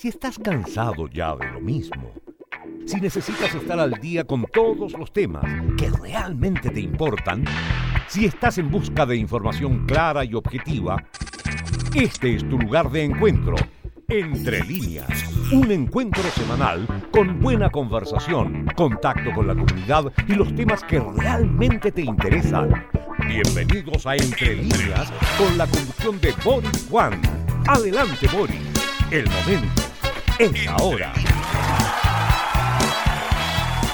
Si 0.00 0.08
estás 0.08 0.38
cansado 0.38 1.08
ya 1.08 1.36
de 1.36 1.46
lo 1.50 1.60
mismo, 1.60 2.10
si 2.86 2.98
necesitas 3.02 3.54
estar 3.54 3.78
al 3.78 3.92
día 4.00 4.24
con 4.24 4.46
todos 4.46 4.94
los 4.94 5.12
temas 5.12 5.44
que 5.76 5.90
realmente 5.90 6.70
te 6.70 6.80
importan, 6.80 7.44
si 8.08 8.24
estás 8.24 8.56
en 8.56 8.70
busca 8.70 9.04
de 9.04 9.18
información 9.18 9.84
clara 9.84 10.24
y 10.24 10.32
objetiva, 10.32 11.04
este 11.94 12.34
es 12.34 12.48
tu 12.48 12.58
lugar 12.58 12.90
de 12.90 13.04
encuentro. 13.04 13.56
Entre 14.08 14.64
líneas, 14.64 15.10
un 15.52 15.70
encuentro 15.70 16.22
semanal 16.30 16.86
con 17.12 17.38
buena 17.38 17.68
conversación, 17.68 18.68
contacto 18.74 19.30
con 19.34 19.48
la 19.48 19.54
comunidad 19.54 20.10
y 20.26 20.32
los 20.32 20.54
temas 20.54 20.82
que 20.82 20.98
realmente 20.98 21.92
te 21.92 22.00
interesan. 22.00 22.86
Bienvenidos 23.28 24.06
a 24.06 24.16
Entre 24.16 24.56
líneas 24.56 25.12
con 25.36 25.58
la 25.58 25.66
conducción 25.66 26.18
de 26.22 26.32
Boris 26.42 26.86
Juan. 26.88 27.20
Adelante 27.66 28.26
Boris, 28.32 28.56
el 29.10 29.26
momento 29.28 29.79
es 30.40 30.66
ahora. 30.68 31.12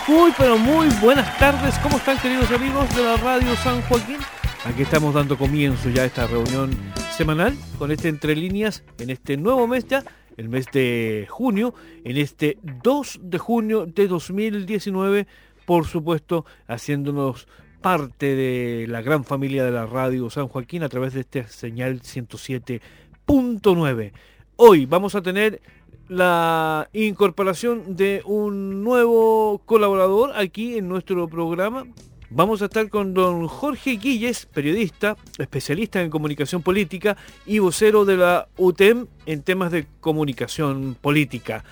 Muy 0.07 0.31
pero 0.39 0.57
muy 0.57 0.87
buenas 1.01 1.37
tardes, 1.39 1.77
¿cómo 1.81 1.97
están 1.97 2.17
queridos 2.19 2.53
amigos 2.53 2.95
de 2.95 3.03
la 3.03 3.17
Radio 3.17 3.57
San 3.57 3.83
Joaquín? 3.83 4.19
Aquí 4.65 4.83
estamos 4.83 5.13
dando 5.13 5.37
comienzo 5.37 5.91
ya 5.91 6.03
a 6.03 6.05
esta 6.05 6.29
reunión 6.29 6.71
semanal 7.17 7.57
con 7.79 7.91
este 7.91 8.09
Entre 8.09 8.37
Líneas 8.37 8.85
en 8.99 9.11
este 9.11 9.37
nuevo 9.37 9.67
mes 9.67 9.89
ya, 9.89 10.05
el 10.37 10.49
mes 10.49 10.67
de 10.73 11.27
junio, 11.29 11.75
en 12.05 12.17
este 12.17 12.59
2 12.63 13.19
de 13.23 13.39
junio 13.39 13.87
de 13.87 14.07
2019, 14.07 15.27
por 15.65 15.87
supuesto, 15.87 16.47
haciéndonos 16.69 17.49
parte 17.81 18.37
de 18.37 18.87
la 18.87 19.03
gran 19.03 19.25
familia 19.25 19.65
de 19.65 19.73
la 19.73 19.87
Radio 19.87 20.31
San 20.31 20.47
Joaquín 20.47 20.85
a 20.85 20.89
través 20.89 21.15
de 21.15 21.23
este 21.23 21.49
señal 21.49 22.03
107.9. 22.03 24.13
Hoy 24.59 24.87
vamos 24.87 25.15
a 25.17 25.23
tener 25.23 25.61
la 26.09 26.89
incorporación 26.93 27.97
de 27.97 28.23
un 28.25 28.85
nuevo 28.85 29.61
colaborador 29.65 30.33
aquí 30.37 30.79
en 30.79 30.89
nuestro 30.89 31.29
programa. 31.29 31.87
Vamos 32.31 32.61
a 32.61 32.67
estar 32.67 32.89
con 32.89 33.15
don 33.15 33.47
Jorge 33.47 33.93
Guilles, 33.93 34.47
periodista, 34.47 35.17
especialista 35.39 36.03
en 36.03 36.11
comunicación 36.11 36.63
política 36.63 37.17
y 37.45 37.61
vocero 37.61 38.05
de 38.05 38.17
la 38.17 38.49
UTEM 38.57 39.07
en 39.27 39.43
temas 39.43 39.71
de 39.71 39.87
comunicación 40.01 40.97
política. 41.01 41.65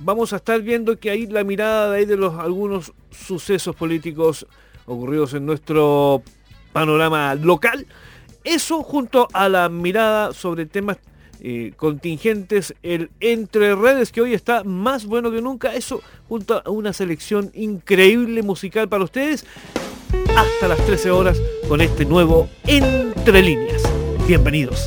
Vamos 0.00 0.32
a 0.32 0.36
estar 0.36 0.62
viendo 0.62 0.98
que 0.98 1.10
ahí 1.10 1.26
la 1.26 1.44
mirada 1.44 1.90
de, 1.90 1.98
ahí 1.98 2.06
de 2.06 2.16
los 2.16 2.34
algunos 2.38 2.92
sucesos 3.10 3.76
políticos 3.76 4.46
ocurridos 4.86 5.34
en 5.34 5.46
nuestro 5.46 6.22
panorama 6.72 7.34
local. 7.34 7.86
Eso 8.42 8.82
junto 8.82 9.28
a 9.32 9.48
la 9.48 9.68
mirada 9.68 10.32
sobre 10.32 10.66
temas 10.66 10.98
contingentes, 11.76 12.74
el 12.82 13.10
Entre 13.20 13.74
Redes, 13.74 14.12
que 14.12 14.20
hoy 14.20 14.34
está 14.34 14.64
más 14.64 15.06
bueno 15.06 15.30
que 15.30 15.40
nunca. 15.40 15.74
Eso 15.74 16.02
junto 16.28 16.62
a 16.64 16.70
una 16.70 16.92
selección 16.92 17.50
increíble 17.54 18.42
musical 18.42 18.88
para 18.88 19.04
ustedes. 19.04 19.44
Hasta 20.36 20.68
las 20.68 20.84
13 20.86 21.10
horas 21.10 21.40
con 21.68 21.80
este 21.80 22.04
nuevo 22.04 22.48
Entre 22.66 23.42
Líneas. 23.42 23.82
Bienvenidos. 24.26 24.86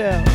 Yeah. 0.00 0.29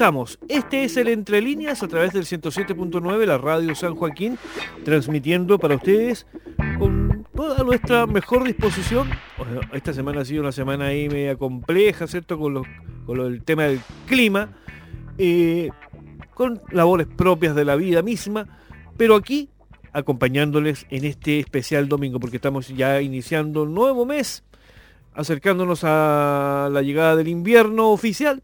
Estamos. 0.00 0.38
Este 0.48 0.84
es 0.84 0.96
el 0.96 1.08
Entre 1.08 1.42
Líneas 1.42 1.82
a 1.82 1.88
través 1.88 2.14
del 2.14 2.24
107.9, 2.24 3.26
la 3.26 3.36
radio 3.36 3.74
San 3.74 3.94
Joaquín, 3.94 4.38
transmitiendo 4.82 5.58
para 5.58 5.74
ustedes 5.74 6.26
con 6.78 7.26
toda 7.36 7.62
nuestra 7.64 8.06
mejor 8.06 8.44
disposición. 8.44 9.10
Esta 9.74 9.92
semana 9.92 10.22
ha 10.22 10.24
sido 10.24 10.40
una 10.40 10.52
semana 10.52 10.86
ahí 10.86 11.10
media 11.10 11.36
compleja, 11.36 12.06
¿cierto? 12.06 12.38
Con, 12.38 12.54
los- 12.54 12.66
con 13.04 13.18
lo- 13.18 13.26
el 13.26 13.42
tema 13.42 13.64
del 13.64 13.80
clima, 14.06 14.56
eh, 15.18 15.68
con 16.32 16.62
labores 16.70 17.06
propias 17.06 17.54
de 17.54 17.66
la 17.66 17.76
vida 17.76 18.00
misma, 18.00 18.46
pero 18.96 19.14
aquí 19.16 19.50
acompañándoles 19.92 20.86
en 20.88 21.04
este 21.04 21.40
especial 21.40 21.88
domingo, 21.90 22.18
porque 22.20 22.36
estamos 22.36 22.68
ya 22.68 23.02
iniciando 23.02 23.64
un 23.64 23.74
nuevo 23.74 24.06
mes 24.06 24.44
acercándonos 25.12 25.80
a 25.84 26.70
la 26.72 26.80
llegada 26.80 27.16
del 27.16 27.28
invierno 27.28 27.90
oficial. 27.90 28.42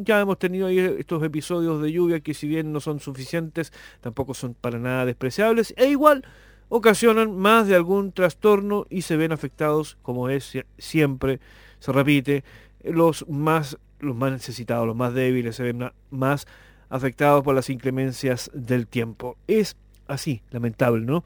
Ya 0.00 0.20
hemos 0.20 0.38
tenido 0.38 0.68
ahí 0.68 0.78
estos 0.78 1.22
episodios 1.24 1.82
de 1.82 1.90
lluvia 1.90 2.20
que 2.20 2.32
si 2.32 2.46
bien 2.46 2.72
no 2.72 2.78
son 2.80 3.00
suficientes, 3.00 3.72
tampoco 4.00 4.32
son 4.32 4.54
para 4.54 4.78
nada 4.78 5.04
despreciables, 5.04 5.74
e 5.76 5.88
igual 5.88 6.24
ocasionan 6.68 7.36
más 7.36 7.66
de 7.66 7.74
algún 7.74 8.12
trastorno 8.12 8.86
y 8.90 9.02
se 9.02 9.16
ven 9.16 9.32
afectados, 9.32 9.98
como 10.02 10.28
es 10.28 10.54
sie- 10.54 10.66
siempre, 10.78 11.40
se 11.80 11.90
repite, 11.92 12.44
los 12.84 13.28
más, 13.28 13.76
los 13.98 14.14
más 14.14 14.30
necesitados, 14.30 14.86
los 14.86 14.94
más 14.94 15.14
débiles, 15.14 15.56
se 15.56 15.64
ven 15.64 15.90
más 16.10 16.46
afectados 16.90 17.42
por 17.42 17.56
las 17.56 17.68
inclemencias 17.68 18.50
del 18.54 18.86
tiempo. 18.86 19.36
Es 19.48 19.76
así, 20.06 20.42
lamentable, 20.50 21.04
¿no? 21.04 21.24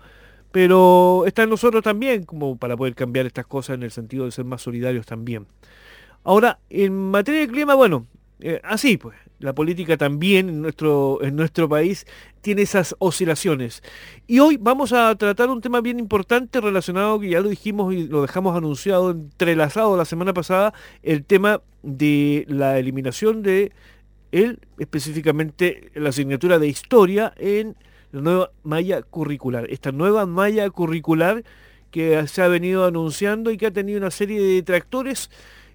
Pero 0.51 1.25
está 1.27 1.43
en 1.43 1.51
nosotros 1.51 1.83
también, 1.83 2.25
como 2.25 2.57
para 2.57 2.77
poder 2.77 2.95
cambiar 2.95 3.27
estas 3.27 3.47
cosas 3.47 3.75
en 3.75 3.83
el 3.83 3.91
sentido 3.91 4.25
de 4.25 4.33
ser 4.33 4.45
más 4.45 4.63
solidarios 4.63 5.05
también. 5.07 5.47
Ahora, 6.25 6.59
en 6.71 7.11
materia 7.11 7.41
de 7.41 7.49
clima, 7.49 7.75
bueno, 7.75 8.07
eh, 8.43 8.61
así 8.65 8.97
pues, 8.97 9.17
la 9.39 9.55
política 9.55 9.97
también 9.97 10.49
en 10.49 10.63
nuestro, 10.63 11.23
en 11.23 11.37
nuestro 11.37 11.69
país 11.69 12.07
tiene 12.41 12.63
esas 12.63 12.95
oscilaciones. 12.99 13.83
Y 14.27 14.41
hoy 14.41 14.57
vamos 14.61 14.93
a 14.93 15.15
tratar 15.15 15.49
un 15.49 15.61
tema 15.61 15.81
bien 15.81 15.99
importante 15.99 16.61
relacionado, 16.61 17.21
que 17.21 17.31
ya 17.31 17.41
lo 17.41 17.49
dijimos 17.49 17.95
y 17.95 18.09
lo 18.09 18.23
dejamos 18.23 18.57
anunciado, 18.57 19.13
entrelazado 19.13 19.97
la 19.97 20.05
semana 20.05 20.35
pasada, 20.35 20.75
el 21.03 21.25
tema 21.25 21.63
de 21.83 22.45
la 22.49 22.79
eliminación 22.79 23.43
de 23.43 23.73
él, 24.33 24.59
específicamente 24.79 25.91
la 25.95 26.09
asignatura 26.09 26.59
de 26.59 26.69
historia 26.69 27.33
en 27.37 27.77
la 28.11 28.21
nueva 28.21 28.51
malla 28.63 29.03
curricular. 29.03 29.67
Esta 29.71 29.93
nueva 29.93 30.27
malla 30.27 30.69
curricular 30.71 31.45
que 31.91 32.27
se 32.27 32.43
ha 32.43 32.49
venido 32.49 32.87
anunciando 32.87 33.51
y 33.51 33.57
que 33.57 33.67
ha 33.67 33.71
tenido 33.71 33.99
una 33.99 34.11
serie 34.11 34.41
de 34.41 34.55
detractores. 34.55 35.31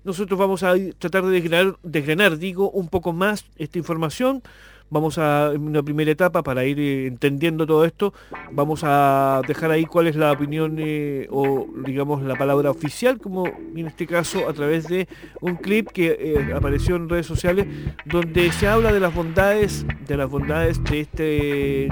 Nosotros 0.08 0.40
vamos 0.40 0.64
a 0.64 0.74
tratar 1.00 1.26
de 1.26 1.76
desgranar, 1.84 2.38
digo, 2.38 2.72
un 2.72 2.88
poco 2.88 3.12
más 3.12 3.44
esta 3.58 3.78
información. 3.78 4.42
Vamos 4.90 5.18
a, 5.18 5.52
en 5.54 5.62
una 5.64 5.84
primera 5.84 6.10
etapa, 6.12 6.44
para 6.44 6.64
ir 6.66 6.80
eh, 6.80 7.08
entendiendo 7.08 7.68
todo 7.68 7.84
esto, 7.84 8.14
vamos 8.52 8.82
a 8.84 9.42
dejar 9.48 9.72
ahí 9.72 9.86
cuál 9.86 10.08
es 10.08 10.16
la 10.16 10.32
opinión 10.32 10.78
eh, 10.80 11.28
o, 11.30 11.68
digamos, 11.86 12.24
la 12.24 12.36
palabra 12.36 12.72
oficial, 12.72 13.18
como 13.18 13.46
en 13.48 13.88
este 13.88 14.08
caso 14.08 14.48
a 14.48 14.54
través 14.54 14.88
de 14.88 15.08
un 15.42 15.56
clip 15.56 15.90
que 15.90 16.18
eh, 16.20 16.54
apareció 16.56 16.96
en 16.96 17.10
redes 17.10 17.26
sociales, 17.26 17.68
donde 18.06 18.52
se 18.54 18.68
habla 18.68 18.94
de 18.94 19.00
las 19.00 19.14
bondades, 19.14 19.86
de 20.08 20.18
las 20.18 20.30
bondades 20.30 20.82
de, 20.86 21.02
este, 21.02 21.24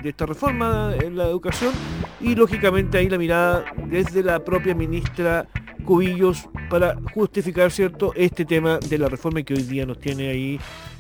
de 0.01 0.09
esta 0.09 0.25
reforma 0.25 0.93
en 1.01 1.17
la 1.17 1.25
educación 1.25 1.73
y 2.21 2.35
lógicamente 2.35 2.97
ahí 2.97 3.09
la 3.09 3.17
mirada 3.17 3.65
desde 3.87 4.23
la 4.23 4.43
propia 4.43 4.73
ministra 4.73 5.47
Cubillos 5.85 6.49
para 6.69 6.95
justificar 7.13 7.71
cierto 7.71 8.13
este 8.15 8.43
tema 8.43 8.79
de 8.79 8.97
la 8.97 9.07
reforma 9.07 9.43
que 9.43 9.53
hoy 9.53 9.63
día 9.63 9.85
nos 9.85 9.99
tiene 9.99 10.29
ahí 10.29 10.59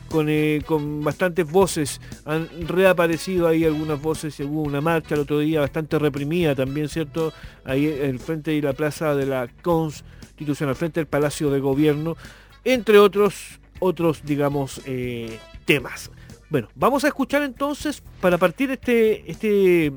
con, 0.09 0.27
eh, 0.29 0.61
con 0.65 1.03
bastantes 1.03 1.49
voces 1.49 2.01
han 2.25 2.47
reaparecido 2.67 3.47
ahí 3.47 3.65
algunas 3.65 4.01
voces 4.01 4.39
hubo 4.39 4.61
una 4.61 4.81
marcha 4.81 5.15
el 5.15 5.21
otro 5.21 5.39
día 5.39 5.61
bastante 5.61 5.99
reprimida 5.99 6.55
también 6.55 6.89
cierto 6.89 7.33
ahí 7.63 7.87
en 7.87 8.19
frente 8.19 8.51
de 8.51 8.61
la 8.61 8.73
plaza 8.73 9.15
de 9.15 9.25
la 9.25 9.47
Constitución 9.61 10.69
al 10.69 10.75
frente 10.75 10.99
del 10.99 11.07
Palacio 11.07 11.49
de 11.49 11.59
Gobierno 11.59 12.15
entre 12.63 12.99
otros 12.99 13.59
otros 13.79 14.21
digamos 14.23 14.81
eh, 14.85 15.39
temas 15.65 16.11
bueno 16.49 16.69
vamos 16.75 17.03
a 17.03 17.07
escuchar 17.07 17.43
entonces 17.43 18.03
para 18.21 18.37
partir 18.37 18.71
este 18.71 19.29
este 19.29 19.93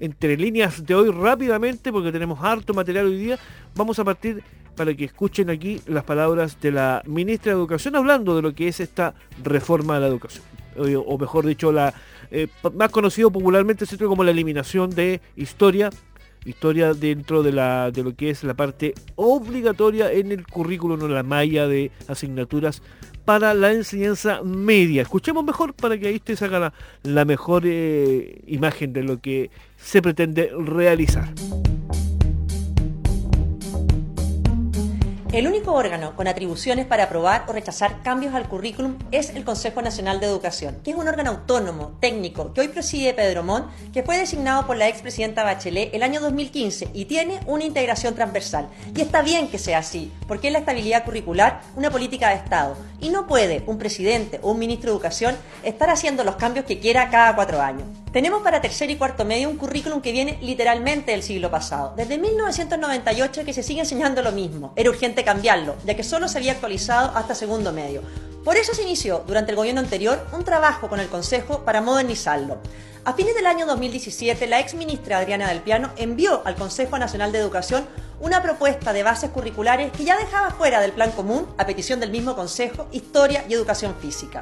entre 0.00 0.36
líneas 0.36 0.84
de 0.84 0.94
hoy 0.94 1.10
rápidamente 1.10 1.92
porque 1.92 2.10
tenemos 2.10 2.42
harto 2.42 2.74
material 2.74 3.06
hoy 3.06 3.18
día. 3.18 3.38
Vamos 3.76 3.98
a 3.98 4.04
partir 4.04 4.42
para 4.80 4.94
que 4.94 5.04
escuchen 5.04 5.50
aquí 5.50 5.78
las 5.86 6.04
palabras 6.04 6.58
de 6.58 6.72
la 6.72 7.02
ministra 7.04 7.52
de 7.52 7.58
Educación 7.58 7.96
hablando 7.96 8.34
de 8.34 8.40
lo 8.40 8.54
que 8.54 8.66
es 8.66 8.80
esta 8.80 9.12
reforma 9.44 9.96
de 9.96 10.00
la 10.00 10.06
educación. 10.06 10.42
O, 11.06 11.18
mejor 11.18 11.44
dicho, 11.44 11.70
la 11.70 11.92
eh, 12.30 12.48
más 12.72 12.88
conocido 12.88 13.30
popularmente 13.30 13.84
¿cierto? 13.84 14.08
como 14.08 14.24
la 14.24 14.30
eliminación 14.30 14.88
de 14.88 15.20
historia 15.36 15.90
historia 16.46 16.94
dentro 16.94 17.42
de 17.42 17.52
la 17.52 17.90
de 17.90 18.02
lo 18.02 18.16
que 18.16 18.30
es 18.30 18.42
la 18.42 18.54
parte 18.54 18.94
obligatoria 19.16 20.10
en 20.10 20.32
el 20.32 20.46
currículum 20.46 21.02
o 21.02 21.08
la 21.08 21.22
malla 21.22 21.68
de 21.68 21.90
asignaturas 22.08 22.80
para 23.26 23.52
la 23.52 23.72
enseñanza 23.72 24.40
media. 24.42 25.02
Escuchemos 25.02 25.44
mejor 25.44 25.74
para 25.74 25.98
que 25.98 26.08
ahí 26.08 26.14
usted 26.14 26.36
se 26.36 26.46
haga 26.46 26.58
la, 26.58 26.72
la 27.02 27.26
mejor 27.26 27.64
eh, 27.66 28.40
imagen 28.46 28.94
de 28.94 29.02
lo 29.02 29.20
que 29.20 29.50
se 29.76 30.00
pretende 30.00 30.50
realizar. 30.56 31.28
El 35.32 35.46
único 35.46 35.72
órgano 35.74 36.16
con 36.16 36.26
atribuciones 36.26 36.86
para 36.86 37.04
aprobar 37.04 37.44
o 37.46 37.52
rechazar 37.52 38.02
cambios 38.02 38.34
al 38.34 38.48
currículum 38.48 38.96
es 39.12 39.30
el 39.30 39.44
Consejo 39.44 39.80
Nacional 39.80 40.18
de 40.18 40.26
Educación, 40.26 40.78
que 40.82 40.90
es 40.90 40.96
un 40.96 41.06
órgano 41.06 41.30
autónomo, 41.30 41.96
técnico, 42.00 42.52
que 42.52 42.62
hoy 42.62 42.68
preside 42.68 43.14
Pedro 43.14 43.44
Montt, 43.44 43.68
que 43.92 44.02
fue 44.02 44.18
designado 44.18 44.66
por 44.66 44.76
la 44.76 44.88
expresidenta 44.88 45.44
Bachelet 45.44 45.94
el 45.94 46.02
año 46.02 46.20
2015 46.20 46.88
y 46.94 47.04
tiene 47.04 47.38
una 47.46 47.62
integración 47.62 48.16
transversal. 48.16 48.70
Y 48.92 49.02
está 49.02 49.22
bien 49.22 49.46
que 49.46 49.58
sea 49.58 49.78
así, 49.78 50.10
porque 50.26 50.48
es 50.48 50.52
la 50.52 50.58
estabilidad 50.58 51.04
curricular 51.04 51.60
una 51.76 51.92
política 51.92 52.30
de 52.30 52.34
Estado. 52.34 52.76
Y 53.00 53.10
no 53.10 53.28
puede 53.28 53.62
un 53.68 53.78
presidente 53.78 54.40
o 54.42 54.50
un 54.50 54.58
ministro 54.58 54.90
de 54.90 54.96
Educación 54.96 55.36
estar 55.62 55.90
haciendo 55.90 56.24
los 56.24 56.34
cambios 56.34 56.64
que 56.66 56.80
quiera 56.80 57.08
cada 57.08 57.36
cuatro 57.36 57.60
años. 57.60 57.86
Tenemos 58.12 58.42
para 58.42 58.60
tercer 58.60 58.90
y 58.90 58.96
cuarto 58.96 59.24
medio 59.24 59.48
un 59.48 59.56
currículum 59.56 60.00
que 60.00 60.10
viene 60.10 60.36
literalmente 60.42 61.12
del 61.12 61.22
siglo 61.22 61.48
pasado. 61.48 61.94
Desde 61.96 62.18
1998 62.18 63.44
que 63.44 63.52
se 63.52 63.62
sigue 63.62 63.80
enseñando 63.80 64.20
lo 64.20 64.32
mismo. 64.32 64.72
Era 64.74 64.90
urgente 64.90 65.22
cambiarlo, 65.22 65.76
ya 65.84 65.94
que 65.94 66.02
solo 66.02 66.26
se 66.26 66.38
había 66.38 66.52
actualizado 66.52 67.16
hasta 67.16 67.36
segundo 67.36 67.72
medio. 67.72 68.02
Por 68.44 68.56
eso 68.56 68.74
se 68.74 68.82
inició, 68.82 69.22
durante 69.28 69.52
el 69.52 69.56
gobierno 69.56 69.80
anterior, 69.80 70.26
un 70.32 70.44
trabajo 70.44 70.88
con 70.88 70.98
el 70.98 71.06
Consejo 71.06 71.64
para 71.64 71.82
modernizarlo. 71.82 72.58
A 73.04 73.12
fines 73.12 73.36
del 73.36 73.46
año 73.46 73.64
2017, 73.64 74.44
la 74.48 74.58
ex 74.58 74.74
ministra 74.74 75.18
Adriana 75.18 75.48
del 75.48 75.60
Piano 75.60 75.90
envió 75.96 76.42
al 76.44 76.56
Consejo 76.56 76.98
Nacional 76.98 77.30
de 77.30 77.38
Educación 77.38 77.86
una 78.20 78.42
propuesta 78.42 78.92
de 78.92 79.04
bases 79.04 79.30
curriculares 79.30 79.92
que 79.92 80.04
ya 80.04 80.18
dejaba 80.18 80.50
fuera 80.50 80.80
del 80.80 80.92
plan 80.92 81.12
común, 81.12 81.46
a 81.58 81.64
petición 81.64 82.00
del 82.00 82.10
mismo 82.10 82.34
Consejo, 82.34 82.88
Historia 82.90 83.44
y 83.48 83.54
Educación 83.54 83.94
Física. 84.00 84.40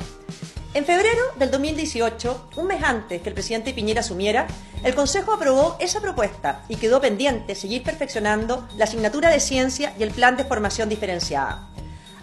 En 0.79 0.85
febrero 0.85 1.25
del 1.35 1.51
2018, 1.51 2.51
un 2.55 2.69
mes 2.69 2.85
antes 2.85 3.21
que 3.21 3.31
el 3.31 3.35
presidente 3.35 3.75
Piñera 3.75 3.99
asumiera, 3.99 4.47
el 4.85 4.95
Consejo 4.95 5.33
aprobó 5.33 5.77
esa 5.81 6.01
propuesta 6.01 6.63
y 6.69 6.77
quedó 6.77 7.01
pendiente 7.01 7.57
seguir 7.57 7.83
perfeccionando 7.83 8.65
la 8.77 8.85
asignatura 8.85 9.29
de 9.29 9.41
ciencia 9.41 9.93
y 9.99 10.05
el 10.05 10.13
plan 10.13 10.37
de 10.37 10.45
formación 10.45 10.89
diferenciada. 10.89 11.69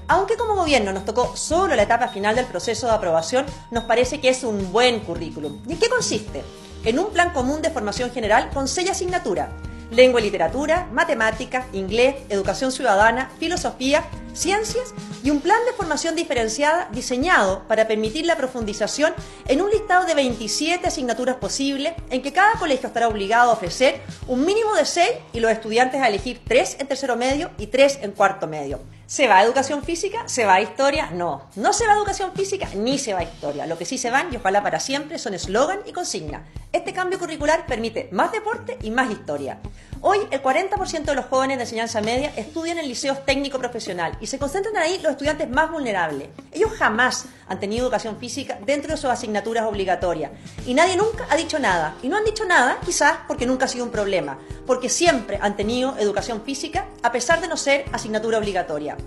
Aunque 0.08 0.38
como 0.38 0.56
gobierno 0.56 0.94
nos 0.94 1.04
tocó 1.04 1.36
solo 1.36 1.76
la 1.76 1.84
etapa 1.84 2.08
final 2.08 2.38
del 2.38 2.46
proceso 2.46 2.88
de 2.88 2.94
aprobación, 2.94 3.46
nos 3.72 3.84
parece 3.84 4.22
que 4.22 4.30
es 4.30 4.46
un 4.46 4.72
buen 4.72 5.02
currículum. 5.02 5.60
¿Y 5.68 5.74
en 5.74 5.78
qué 5.78 5.90
consiste? 5.90 6.42
En 6.86 6.98
un 6.98 7.12
plan 7.12 7.34
común 7.34 7.62
de 7.62 7.72
formación 7.72 8.10
general 8.12 8.52
con 8.54 8.70
seis 8.70 8.90
asignaturas. 8.90 9.50
Lengua 9.92 10.22
y 10.22 10.24
literatura, 10.24 10.88
matemáticas, 10.92 11.66
inglés, 11.74 12.16
educación 12.30 12.72
ciudadana, 12.72 13.32
filosofía, 13.40 14.04
ciencias 14.34 14.94
y 15.24 15.32
un 15.32 15.42
plan 15.42 15.58
de 15.66 15.74
formación 15.74 16.16
diferenciada 16.16 16.90
diseñado 16.92 17.64
para 17.68 17.88
permitir 17.88 18.26
la 18.26 18.36
profundización 18.36 19.14
en 19.48 19.62
un 19.62 19.70
listado 19.70 20.06
de 20.06 20.14
27 20.14 20.88
asignaturas 20.88 21.38
posibles 21.38 21.94
en 22.10 22.22
que 22.22 22.34
cada 22.34 22.54
colegio 22.60 22.88
estará 22.88 23.08
obligado 23.08 23.52
a 23.52 23.54
ofrecer 23.54 24.02
un 24.28 24.46
mínimo 24.46 24.76
de 24.76 24.86
6 24.86 25.10
y 25.34 25.40
los 25.40 25.52
estudiantes 25.52 26.02
a 26.02 26.10
elegir 26.10 26.42
3 26.46 26.78
en 26.80 26.88
tercero 26.88 27.16
medio 27.16 27.50
y 27.58 27.68
3 27.68 28.00
en 28.02 28.12
cuarto 28.12 28.48
medio. 28.48 28.82
¿Se 29.08 29.28
va 29.28 29.38
a 29.38 29.44
educación 29.44 29.84
física? 29.84 30.28
¿Se 30.28 30.46
va 30.46 30.56
a 30.56 30.62
historia? 30.62 31.12
No. 31.12 31.44
No 31.56 31.74
se 31.74 31.86
va 31.86 31.94
a 31.94 31.96
educación 31.96 32.32
física 32.34 32.68
ni 32.76 32.98
se 32.98 33.14
va 33.14 33.20
a 33.20 33.24
historia. 33.24 33.68
Lo 33.68 33.78
que 33.78 33.86
sí 33.86 34.00
se 34.00 34.10
van, 34.10 34.34
y 34.34 34.38
ojalá 34.38 34.64
para 34.64 34.80
siempre, 34.80 35.20
son 35.20 35.36
eslogan 35.36 35.82
y 35.86 35.92
consigna. 35.92 36.44
Este 36.72 36.92
cambio 36.92 37.20
curricular 37.20 37.68
permite 37.68 38.10
más 38.12 38.32
deporte 38.32 38.80
y 38.82 38.90
más 38.90 39.12
historia. 39.12 39.60
Hoy, 40.02 40.20
el 40.30 40.42
40% 40.42 41.04
de 41.04 41.16
los 41.16 41.26
jóvenes 41.26 41.58
de 41.58 41.64
enseñanza 41.64 42.02
media 42.02 42.32
estudian 42.36 42.78
en 42.78 42.88
liceos 42.88 43.26
técnico 43.26 43.58
profesional 43.60 44.18
y 44.20 44.28
se 44.28 44.38
concentran 44.38 44.78
ahí 44.78 45.00
los 45.02 45.14
estudiantes 45.14 45.50
más 45.50 45.72
vulnerables. 45.72 46.30
Ellos 46.52 46.72
jamás 46.74 47.26
han 47.48 47.60
tenido 47.60 47.86
educación 47.86 48.18
física 48.18 48.60
dentro 48.66 48.92
de 48.92 48.98
sus 48.98 49.10
asignaturas 49.10 49.66
obligatorias 49.66 50.32
y 50.66 50.74
nadie 50.74 50.98
nunca 50.98 51.26
ha 51.30 51.36
dicho 51.36 51.60
nada. 51.60 51.96
Y 52.04 52.10
no 52.10 52.18
han 52.18 52.26
dicho 52.26 52.46
nada, 52.46 52.78
quizás 52.86 53.18
porque 53.28 53.46
nunca 53.46 53.66
ha 53.66 53.70
sido 53.70 53.86
un 53.86 53.92
problema, 53.92 54.38
porque 54.68 54.90
siempre 54.90 55.40
han 55.42 55.56
tenido 55.56 55.96
educación 55.98 56.42
física 56.44 56.86
a 57.02 57.12
pesar 57.12 57.42
de 57.42 57.48
no 57.48 57.58
ser 57.58 57.86
asignatura 57.92 58.38
obligatoria. 58.38 58.98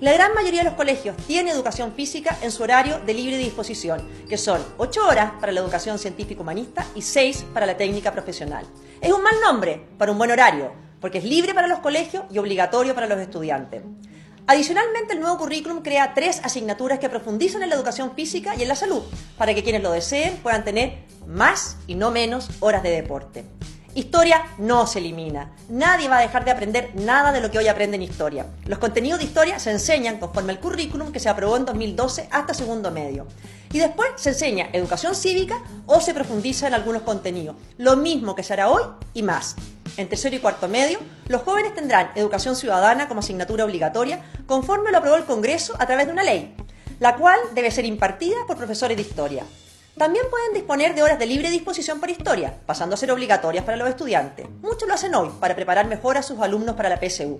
La 0.00 0.12
gran 0.12 0.34
mayoría 0.34 0.60
de 0.60 0.68
los 0.68 0.74
colegios 0.74 1.16
tiene 1.26 1.50
educación 1.50 1.92
física 1.94 2.36
en 2.42 2.52
su 2.52 2.62
horario 2.62 2.98
de 3.00 3.14
libre 3.14 3.38
disposición, 3.38 4.06
que 4.28 4.36
son 4.36 4.62
8 4.76 5.08
horas 5.08 5.32
para 5.40 5.52
la 5.52 5.60
educación 5.60 5.98
científico-humanista 5.98 6.86
y 6.94 7.02
6 7.02 7.46
para 7.54 7.64
la 7.64 7.78
técnica 7.78 8.12
profesional. 8.12 8.66
Es 9.06 9.12
un 9.12 9.22
mal 9.22 9.36
nombre 9.40 9.86
para 9.98 10.10
un 10.10 10.18
buen 10.18 10.32
horario, 10.32 10.72
porque 11.00 11.18
es 11.18 11.24
libre 11.24 11.54
para 11.54 11.68
los 11.68 11.78
colegios 11.78 12.24
y 12.28 12.38
obligatorio 12.38 12.92
para 12.92 13.06
los 13.06 13.20
estudiantes. 13.20 13.82
Adicionalmente, 14.48 15.12
el 15.12 15.20
nuevo 15.20 15.38
currículum 15.38 15.80
crea 15.80 16.12
tres 16.12 16.40
asignaturas 16.42 16.98
que 16.98 17.08
profundizan 17.08 17.62
en 17.62 17.68
la 17.68 17.76
educación 17.76 18.16
física 18.16 18.56
y 18.56 18.62
en 18.62 18.68
la 18.68 18.74
salud, 18.74 19.04
para 19.38 19.54
que 19.54 19.62
quienes 19.62 19.84
lo 19.84 19.92
deseen 19.92 20.38
puedan 20.38 20.64
tener 20.64 21.04
más 21.24 21.76
y 21.86 21.94
no 21.94 22.10
menos 22.10 22.48
horas 22.58 22.82
de 22.82 22.90
deporte. 22.90 23.44
Historia 23.96 24.44
no 24.58 24.86
se 24.86 24.98
elimina. 24.98 25.52
Nadie 25.70 26.06
va 26.06 26.18
a 26.18 26.20
dejar 26.20 26.44
de 26.44 26.50
aprender 26.50 26.90
nada 26.96 27.32
de 27.32 27.40
lo 27.40 27.50
que 27.50 27.56
hoy 27.56 27.66
aprende 27.66 27.96
en 27.96 28.02
historia. 28.02 28.44
Los 28.66 28.78
contenidos 28.78 29.18
de 29.18 29.24
historia 29.24 29.58
se 29.58 29.70
enseñan 29.70 30.18
conforme 30.18 30.52
al 30.52 30.60
currículum 30.60 31.12
que 31.12 31.18
se 31.18 31.30
aprobó 31.30 31.56
en 31.56 31.64
2012 31.64 32.28
hasta 32.30 32.52
segundo 32.52 32.90
medio. 32.90 33.26
Y 33.72 33.78
después 33.78 34.10
se 34.16 34.28
enseña 34.28 34.68
educación 34.74 35.14
cívica 35.14 35.62
o 35.86 35.98
se 36.02 36.12
profundiza 36.12 36.66
en 36.66 36.74
algunos 36.74 37.04
contenidos. 37.04 37.56
Lo 37.78 37.96
mismo 37.96 38.34
que 38.34 38.42
se 38.42 38.52
hará 38.52 38.68
hoy 38.68 38.82
y 39.14 39.22
más. 39.22 39.56
En 39.96 40.10
tercero 40.10 40.36
y 40.36 40.40
cuarto 40.40 40.68
medio, 40.68 40.98
los 41.28 41.40
jóvenes 41.40 41.74
tendrán 41.74 42.10
educación 42.16 42.54
ciudadana 42.54 43.08
como 43.08 43.20
asignatura 43.20 43.64
obligatoria 43.64 44.22
conforme 44.44 44.90
lo 44.90 44.98
aprobó 44.98 45.16
el 45.16 45.24
Congreso 45.24 45.74
a 45.78 45.86
través 45.86 46.04
de 46.04 46.12
una 46.12 46.22
ley, 46.22 46.54
la 47.00 47.16
cual 47.16 47.40
debe 47.54 47.70
ser 47.70 47.86
impartida 47.86 48.36
por 48.46 48.58
profesores 48.58 48.98
de 48.98 49.04
historia. 49.04 49.44
También 49.96 50.26
pueden 50.30 50.52
disponer 50.52 50.94
de 50.94 51.02
horas 51.02 51.18
de 51.18 51.24
libre 51.24 51.50
disposición 51.50 52.00
por 52.00 52.10
historia, 52.10 52.52
pasando 52.66 52.94
a 52.94 52.98
ser 52.98 53.10
obligatorias 53.10 53.64
para 53.64 53.78
los 53.78 53.88
estudiantes. 53.88 54.46
Muchos 54.60 54.86
lo 54.86 54.92
hacen 54.92 55.14
hoy 55.14 55.30
para 55.40 55.56
preparar 55.56 55.86
mejor 55.86 56.18
a 56.18 56.22
sus 56.22 56.38
alumnos 56.40 56.76
para 56.76 56.90
la 56.90 57.00
PSU. 57.00 57.38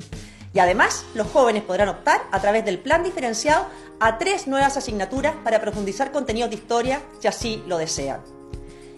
Y 0.54 0.58
además, 0.58 1.04
los 1.14 1.26
jóvenes 1.26 1.64
podrán 1.64 1.90
optar 1.90 2.22
a 2.32 2.40
través 2.40 2.64
del 2.64 2.78
plan 2.78 3.02
diferenciado 3.02 3.66
a 4.00 4.16
tres 4.16 4.46
nuevas 4.46 4.78
asignaturas 4.78 5.34
para 5.44 5.60
profundizar 5.60 6.12
contenidos 6.12 6.48
de 6.48 6.56
historia 6.56 7.02
si 7.20 7.28
así 7.28 7.62
lo 7.66 7.76
desean. 7.76 8.22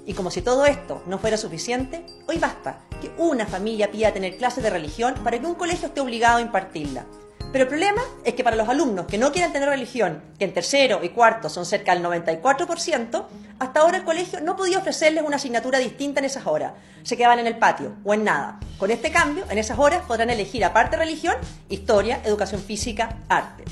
Y 0.07 0.15
como 0.15 0.31
si 0.31 0.41
todo 0.41 0.65
esto 0.65 1.03
no 1.07 1.19
fuera 1.19 1.37
suficiente, 1.37 2.07
hoy 2.29 2.39
basta 2.39 2.79
que 3.01 3.11
una 3.19 3.45
familia 3.45 3.91
pida 3.91 4.13
tener 4.13 4.37
clases 4.37 4.63
de 4.63 4.71
religión 4.71 5.15
para 5.25 5.41
que 5.41 5.47
un 5.47 5.57
colegio 5.57 5.89
esté 5.89 6.01
obligado 6.01 6.39
a 6.39 6.43
impartirla. 6.43 7.07
Pero 7.53 7.65
el 7.65 7.69
problema 7.69 8.03
es 8.25 8.35
que 8.35 8.45
para 8.45 8.57
los 8.57 8.69
alumnos 8.69 9.07
que 9.07 9.17
no 9.17 9.33
quieren 9.33 9.53
tener 9.53 9.69
religión, 9.69 10.23
que 10.39 10.45
en 10.45 10.53
tercero 10.53 11.01
y 11.03 11.09
cuarto 11.11 11.49
son 11.49 11.65
cerca 11.65 11.95
del 11.95 12.05
94%, 12.05 13.25
hasta 13.59 13.81
ahora 13.81 13.97
el 13.97 14.05
colegio 14.05 14.41
no 14.41 14.55
podía 14.55 14.79
ofrecerles 14.79 15.25
una 15.25 15.37
asignatura 15.37 15.79
distinta 15.79 16.21
en 16.21 16.27
esas 16.27 16.47
horas. 16.47 16.73
Se 17.03 17.17
quedaban 17.17 17.39
en 17.39 17.47
el 17.47 17.57
patio 17.57 17.95
o 18.05 18.13
en 18.13 18.25
nada. 18.25 18.61
Con 18.77 18.91
este 18.91 19.11
cambio, 19.11 19.45
en 19.51 19.59
esas 19.59 19.79
horas 19.79 20.03
podrán 20.07 20.31
elegir 20.31 20.65
aparte 20.65 20.97
religión, 20.97 21.37
historia, 21.69 22.21
educación 22.25 22.61
física, 22.61 23.17
arte. 23.29 23.65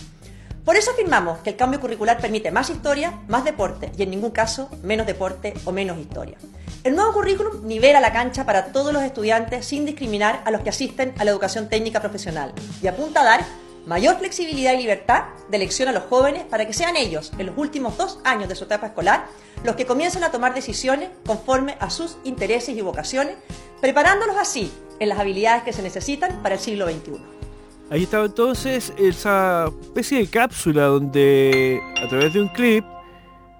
Por 0.66 0.74
eso 0.74 0.90
afirmamos 0.90 1.38
que 1.38 1.50
el 1.50 1.56
cambio 1.56 1.80
curricular 1.80 2.18
permite 2.18 2.50
más 2.50 2.70
historia, 2.70 3.20
más 3.28 3.44
deporte 3.44 3.92
y 3.96 4.02
en 4.02 4.10
ningún 4.10 4.32
caso 4.32 4.68
menos 4.82 5.06
deporte 5.06 5.54
o 5.64 5.70
menos 5.70 5.96
historia. 5.96 6.38
El 6.82 6.96
nuevo 6.96 7.12
currículum 7.12 7.64
nivela 7.68 8.00
la 8.00 8.12
cancha 8.12 8.44
para 8.44 8.72
todos 8.72 8.92
los 8.92 9.04
estudiantes 9.04 9.64
sin 9.64 9.86
discriminar 9.86 10.42
a 10.44 10.50
los 10.50 10.62
que 10.62 10.70
asisten 10.70 11.14
a 11.18 11.24
la 11.24 11.30
educación 11.30 11.68
técnica 11.68 12.00
profesional 12.00 12.52
y 12.82 12.88
apunta 12.88 13.20
a 13.20 13.24
dar 13.24 13.44
mayor 13.86 14.18
flexibilidad 14.18 14.72
y 14.72 14.78
libertad 14.78 15.26
de 15.48 15.56
elección 15.56 15.88
a 15.88 15.92
los 15.92 16.02
jóvenes 16.02 16.42
para 16.42 16.66
que 16.66 16.72
sean 16.72 16.96
ellos, 16.96 17.30
en 17.38 17.46
los 17.46 17.56
últimos 17.56 17.96
dos 17.96 18.18
años 18.24 18.48
de 18.48 18.56
su 18.56 18.64
etapa 18.64 18.88
escolar, 18.88 19.26
los 19.62 19.76
que 19.76 19.86
comiencen 19.86 20.24
a 20.24 20.32
tomar 20.32 20.52
decisiones 20.52 21.10
conforme 21.24 21.76
a 21.78 21.90
sus 21.90 22.18
intereses 22.24 22.76
y 22.76 22.80
vocaciones, 22.80 23.36
preparándolos 23.80 24.36
así 24.36 24.72
en 24.98 25.10
las 25.10 25.20
habilidades 25.20 25.62
que 25.62 25.72
se 25.72 25.82
necesitan 25.82 26.42
para 26.42 26.56
el 26.56 26.60
siglo 26.60 26.86
XXI. 26.86 27.35
Ahí 27.88 28.02
estaba 28.02 28.26
entonces 28.26 28.92
esa 28.98 29.70
especie 29.80 30.18
de 30.18 30.26
cápsula 30.26 30.86
donde 30.86 31.80
a 32.02 32.08
través 32.08 32.32
de 32.32 32.42
un 32.42 32.48
clip 32.48 32.84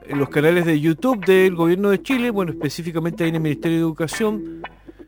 en 0.08 0.18
los 0.18 0.28
canales 0.28 0.66
de 0.66 0.80
YouTube 0.80 1.24
del 1.24 1.54
gobierno 1.54 1.90
de 1.90 2.02
Chile, 2.02 2.30
bueno, 2.30 2.52
específicamente 2.52 3.22
ahí 3.22 3.30
en 3.30 3.36
el 3.36 3.40
Ministerio 3.40 3.76
de 3.78 3.82
Educación, 3.82 4.62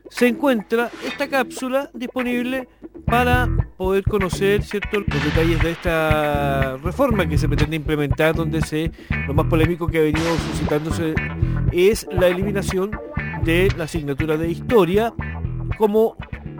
se 0.09 0.27
encuentra 0.27 0.89
esta 1.05 1.27
cápsula 1.27 1.89
disponible 1.93 2.67
para 3.05 3.49
poder 3.77 4.03
conocer 4.03 4.63
ciertos 4.63 5.03
los 5.07 5.23
detalles 5.25 5.61
de 5.61 5.71
esta 5.71 6.77
reforma 6.77 7.27
que 7.27 7.37
se 7.37 7.47
pretende 7.47 7.75
implementar, 7.75 8.35
donde 8.35 8.91
lo 9.27 9.33
más 9.33 9.47
polémico 9.47 9.87
que 9.87 9.99
ha 9.99 10.01
venido 10.01 10.27
suscitándose 10.51 11.13
es 11.71 12.07
la 12.11 12.27
eliminación 12.27 12.91
de 13.43 13.69
la 13.77 13.83
asignatura 13.83 14.37
de 14.37 14.49
historia 14.49 15.13
como 15.77 16.15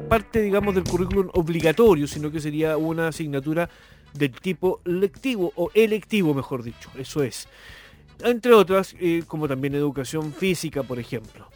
parte, 0.09 0.41
digamos, 0.41 0.75
del 0.75 0.83
currículum 0.83 1.29
obligatorio, 1.33 2.07
sino 2.07 2.31
que 2.31 2.41
sería 2.41 2.75
una 2.77 3.07
asignatura 3.09 3.69
del 4.13 4.31
tipo 4.31 4.81
lectivo 4.83 5.53
o 5.55 5.69
electivo, 5.73 6.33
mejor 6.33 6.63
dicho. 6.63 6.89
Eso 6.97 7.23
es. 7.23 7.47
Entre 8.23 8.53
otras, 8.53 8.95
eh, 8.99 9.23
como 9.27 9.47
también 9.47 9.75
educación 9.75 10.33
física, 10.33 10.83
por 10.83 10.99
ejemplo 10.99 11.47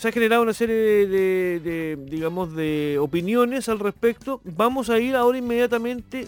se 0.00 0.08
ha 0.08 0.12
generado 0.12 0.42
una 0.42 0.54
serie 0.54 0.74
de, 0.76 1.98
digamos, 2.06 2.56
de 2.56 2.96
opiniones 2.98 3.68
al 3.68 3.78
respecto. 3.78 4.40
Vamos 4.44 4.88
a 4.88 4.98
ir 4.98 5.14
ahora 5.14 5.36
inmediatamente, 5.36 6.26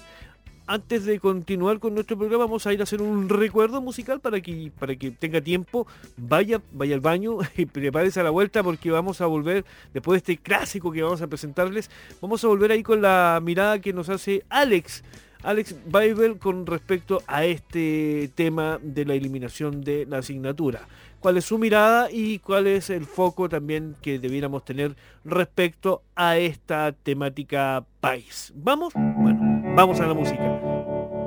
antes 0.66 1.04
de 1.04 1.18
continuar 1.20 1.78
con 1.78 1.94
nuestro 1.94 2.16
programa, 2.16 2.44
vamos 2.44 2.66
a 2.66 2.72
ir 2.72 2.80
a 2.80 2.84
hacer 2.84 3.02
un 3.02 3.28
recuerdo 3.28 3.80
musical 3.80 4.20
para 4.20 4.40
que, 4.40 4.70
para 4.78 4.94
que 4.96 5.10
tenga 5.10 5.40
tiempo, 5.40 5.86
vaya, 6.16 6.60
vaya 6.72 6.94
al 6.94 7.00
baño 7.00 7.38
y 7.56 7.66
prepárese 7.66 8.20
a 8.20 8.22
la 8.22 8.30
vuelta 8.30 8.62
porque 8.62 8.90
vamos 8.90 9.20
a 9.20 9.26
volver, 9.26 9.64
después 9.92 10.22
de 10.22 10.32
este 10.32 10.42
clásico 10.42 10.92
que 10.92 11.02
vamos 11.02 11.22
a 11.22 11.26
presentarles, 11.26 11.90
vamos 12.20 12.42
a 12.44 12.48
volver 12.48 12.72
ahí 12.72 12.82
con 12.82 13.02
la 13.02 13.40
mirada 13.42 13.80
que 13.80 13.92
nos 13.92 14.08
hace 14.08 14.44
Alex. 14.48 15.02
Alex 15.42 15.74
Bible 15.86 16.38
con 16.38 16.66
respecto 16.66 17.20
a 17.26 17.44
este 17.44 18.30
tema 18.36 18.78
de 18.80 19.04
la 19.04 19.14
eliminación 19.14 19.82
de 19.82 20.06
la 20.06 20.18
asignatura 20.18 20.86
cuál 21.22 21.36
es 21.36 21.44
su 21.44 21.56
mirada 21.56 22.10
y 22.10 22.40
cuál 22.40 22.66
es 22.66 22.90
el 22.90 23.06
foco 23.06 23.48
también 23.48 23.94
que 24.02 24.18
debiéramos 24.18 24.64
tener 24.64 24.96
respecto 25.24 26.02
a 26.16 26.36
esta 26.36 26.92
temática 26.92 27.84
país. 28.00 28.52
¿Vamos? 28.56 28.92
Bueno, 28.94 29.51
vamos 29.74 30.00
a 30.00 30.06
la 30.06 30.14
música. 30.14 30.42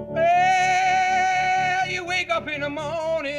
Well, 0.09 1.87
you 1.89 2.05
wake 2.05 2.29
up 2.29 2.47
in 2.47 2.61
the 2.61 2.69
morning, 2.69 3.31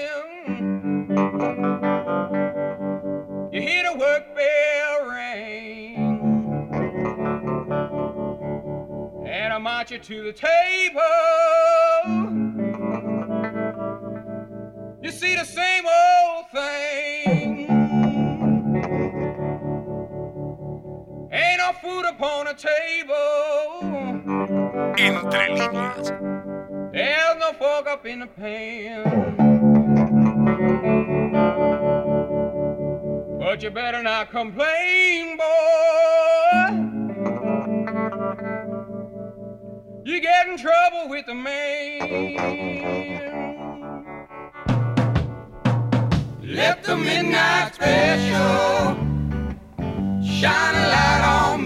you 3.53 3.61
hear 3.61 3.85
the 3.85 3.97
work 3.99 4.35
bell 4.35 5.07
ring, 5.09 5.97
and 9.27 9.53
I 9.53 9.59
march 9.59 9.93
you 9.93 9.99
to 9.99 10.23
the 10.25 10.33
table. 10.33 11.03
You 15.03 15.13
see 15.13 15.37
the 15.37 15.45
same 15.45 15.85
old 15.87 16.51
thing. 16.51 17.69
Ain't 21.33 21.59
no 21.59 21.73
food 21.81 22.07
upon 22.07 22.47
the 22.47 22.55
table. 22.55 23.15
Entre 24.99 25.49
líneas. 25.51 26.11
There's 26.93 27.37
no 27.39 27.53
fork 27.53 27.87
up 27.87 28.07
in 28.07 28.21
the 28.21 28.27
pan. 28.27 29.05
But 33.39 33.63
you 33.63 33.71
better 33.71 34.03
not 34.03 34.31
complain, 34.31 35.37
boy. 35.37 35.45
You 40.05 40.21
get 40.21 40.49
in 40.49 40.57
trouble 40.57 41.11
with 41.11 41.27
the 41.27 41.35
man. 41.35 42.01
Let 46.43 46.85
the 46.85 46.97
midnight 46.97 47.75
special 47.75 48.97
shine 50.25 50.75
a 50.75 50.89
light 50.89 51.23
on 51.53 51.65
me. 51.65 51.66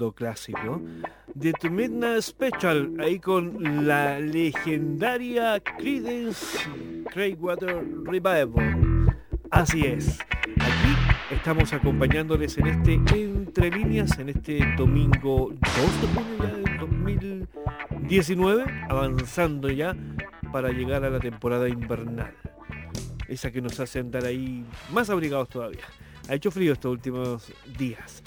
Tremendo 0.00 0.12
clásico. 0.12 0.80
The 1.38 1.68
Midnight 1.68 2.22
Special, 2.22 2.94
ahí 3.00 3.18
con 3.18 3.86
la 3.86 4.18
legendaria 4.18 5.60
Creedence 5.60 6.58
Clearwater 7.12 7.84
Revival. 8.04 9.14
Así 9.50 9.84
es. 9.84 10.18
Aquí 10.56 11.34
estamos 11.34 11.74
acompañándoles 11.74 12.56
en 12.56 12.66
este 12.68 12.94
Entre 12.94 13.70
Líneas, 13.70 14.18
en 14.18 14.30
este 14.30 14.60
domingo 14.78 15.52
2 15.52 15.60
de 16.00 16.08
junio 16.14 16.56
del 16.56 16.78
2019, 16.78 18.64
avanzando 18.88 19.68
ya 19.68 19.94
para 20.50 20.70
llegar 20.70 21.04
a 21.04 21.10
la 21.10 21.20
temporada 21.20 21.68
invernal. 21.68 22.34
Esa 23.28 23.50
que 23.50 23.60
nos 23.60 23.78
hace 23.78 23.98
andar 23.98 24.24
ahí 24.24 24.64
más 24.94 25.10
abrigados 25.10 25.50
todavía. 25.50 25.84
Ha 26.26 26.34
hecho 26.34 26.50
frío 26.50 26.72
estos 26.72 26.90
últimos 26.90 27.52
días. 27.76 28.22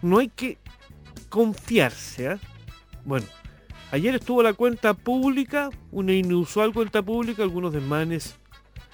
No 0.00 0.18
hay 0.18 0.28
que 0.28 0.58
confiarse. 1.28 2.28
¿ah? 2.28 2.38
Bueno, 3.04 3.26
ayer 3.90 4.14
estuvo 4.14 4.42
la 4.42 4.52
cuenta 4.52 4.94
pública, 4.94 5.70
una 5.90 6.12
inusual 6.12 6.72
cuenta 6.72 7.02
pública, 7.02 7.42
algunos 7.42 7.72
desmanes 7.72 8.38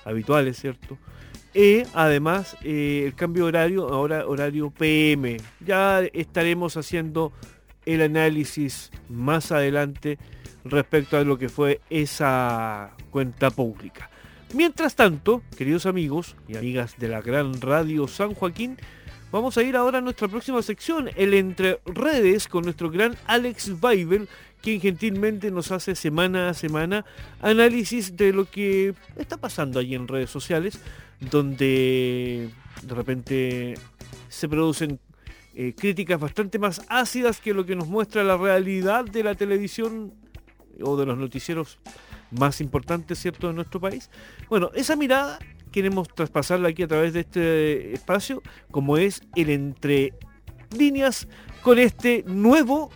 habituales, 0.05 0.59
¿cierto? 0.59 0.99
Y 1.55 1.83
además 1.95 2.57
eh, 2.65 3.05
el 3.07 3.15
cambio 3.15 3.45
de 3.45 3.49
horario, 3.49 3.89
ahora 3.89 4.27
horario 4.27 4.71
PM. 4.71 5.37
Ya 5.65 6.01
estaremos 6.13 6.77
haciendo 6.77 7.33
el 7.87 8.03
análisis 8.03 8.91
más 9.09 9.53
adelante 9.53 10.19
respecto 10.65 11.17
a 11.17 11.25
lo 11.25 11.39
que 11.39 11.49
fue 11.49 11.81
esa 11.91 12.93
cuenta 13.11 13.51
pública. 13.51 14.11
Mientras 14.55 14.95
tanto, 14.95 15.43
queridos 15.57 15.87
amigos 15.87 16.37
y 16.49 16.57
amigas 16.57 16.97
de 16.99 17.09
la 17.09 17.21
gran 17.21 17.61
radio 17.61 18.09
San 18.09 18.35
Joaquín, 18.35 18.77
vamos 19.35 19.59
a 19.59 19.65
ir 19.65 19.75
ahora 19.75 19.99
a 19.99 20.01
nuestra 20.01 20.29
próxima 20.29 20.63
sección, 20.63 21.11
el 21.17 21.35
Entre 21.35 21.81
Redes, 21.87 22.47
con 22.47 22.63
nuestro 22.63 22.89
gran 22.89 23.17
Alex 23.27 23.73
Weibel, 23.83 24.29
quien 24.63 24.81
gentilmente 24.81 25.51
nos 25.51 25.73
hace 25.73 25.97
semana 25.97 26.51
a 26.51 26.55
semana 26.55 27.05
análisis 27.43 28.17
de 28.17 28.33
lo 28.33 28.49
que 28.49 28.95
está 29.17 29.37
pasando 29.37 29.81
allí 29.81 29.97
en 29.97 30.07
redes 30.07 30.31
sociales, 30.31 30.79
donde 31.19 32.49
de 32.81 32.95
repente 32.95 33.75
se 34.29 34.49
producen 34.49 35.01
eh, 35.57 35.75
críticas 35.77 36.21
bastante 36.21 36.61
más 36.61 36.83
ácidas 36.89 37.41
que 37.41 37.55
lo 37.55 37.67
que 37.67 37.75
nos 37.75 37.89
muestra 37.89 38.23
la 38.23 38.37
realidad 38.37 39.05
de 39.05 39.25
la 39.25 39.35
televisión 39.35 40.15
o 40.81 40.97
de 40.97 41.07
los 41.07 41.19
noticieros 41.19 41.81
más 42.31 42.61
importantes, 42.61 43.19
¿cierto?, 43.19 43.49
de 43.49 43.55
nuestro 43.55 43.81
país. 43.81 44.11
Bueno, 44.49 44.71
esa 44.75 44.95
mirada 44.95 45.41
queremos 45.75 46.07
traspasarla 46.07 46.69
aquí 46.69 46.85
a 46.85 46.87
través 46.87 47.13
de 47.15 47.21
este 47.21 47.93
espacio, 47.95 48.43
como 48.71 48.97
es 48.97 49.23
el 49.35 49.51
entre 49.51 50.13
líneas 50.71 51.27
con 51.63 51.81
este 51.81 52.23
nuevo, 52.29 52.91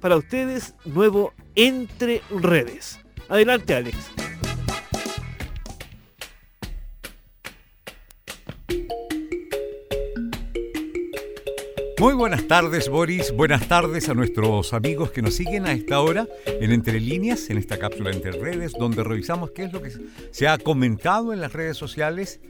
para 0.00 0.16
ustedes, 0.16 0.74
nuevo 0.84 1.32
entre 1.54 2.22
redes. 2.30 2.98
Adelante, 3.28 3.76
Alex. 3.76 4.23
Muy 12.04 12.12
buenas 12.12 12.46
tardes, 12.46 12.90
Boris. 12.90 13.32
Buenas 13.34 13.66
tardes 13.66 14.10
a 14.10 14.14
nuestros 14.14 14.74
amigos 14.74 15.10
que 15.10 15.22
nos 15.22 15.36
siguen 15.36 15.64
a 15.64 15.72
esta 15.72 16.02
hora 16.02 16.28
en 16.44 16.70
Entre 16.70 17.00
Líneas, 17.00 17.48
en 17.48 17.56
esta 17.56 17.78
cápsula 17.78 18.10
Entre 18.10 18.30
Redes, 18.32 18.74
donde 18.78 19.02
revisamos 19.02 19.52
qué 19.52 19.64
es 19.64 19.72
lo 19.72 19.80
que 19.80 19.90
se 20.30 20.46
ha 20.46 20.58
comentado 20.58 21.32
en 21.32 21.40
las 21.40 21.54
redes 21.54 21.78
sociales. 21.78 22.40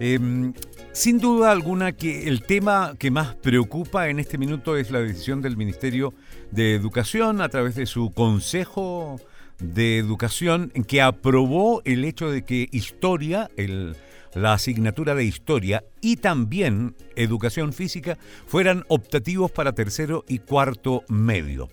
Em, 0.00 0.52
sin 0.90 1.20
duda 1.20 1.52
alguna 1.52 1.92
que 1.92 2.26
el 2.26 2.42
tema 2.42 2.96
que 2.98 3.12
más 3.12 3.36
preocupa 3.36 4.08
en 4.08 4.18
este 4.18 4.36
minuto 4.36 4.76
es 4.76 4.90
la 4.90 4.98
decisión 4.98 5.42
del 5.42 5.56
Ministerio 5.56 6.12
de 6.50 6.74
Educación 6.74 7.40
a 7.40 7.48
través 7.48 7.76
de 7.76 7.86
su 7.86 8.10
Consejo 8.10 9.20
de 9.60 9.98
Educación 9.98 10.72
que 10.88 11.02
aprobó 11.02 11.82
el 11.84 12.04
hecho 12.04 12.32
de 12.32 12.42
que 12.42 12.68
historia, 12.72 13.48
el 13.56 13.94
la 14.34 14.52
asignatura 14.54 15.14
de 15.14 15.24
historia 15.24 15.84
y 16.00 16.16
también 16.16 16.94
educación 17.16 17.72
física 17.72 18.18
fueran 18.46 18.84
optativos 18.88 19.50
para 19.50 19.72
tercero 19.72 20.24
y 20.28 20.40
cuarto 20.40 21.02
medio. 21.08 21.68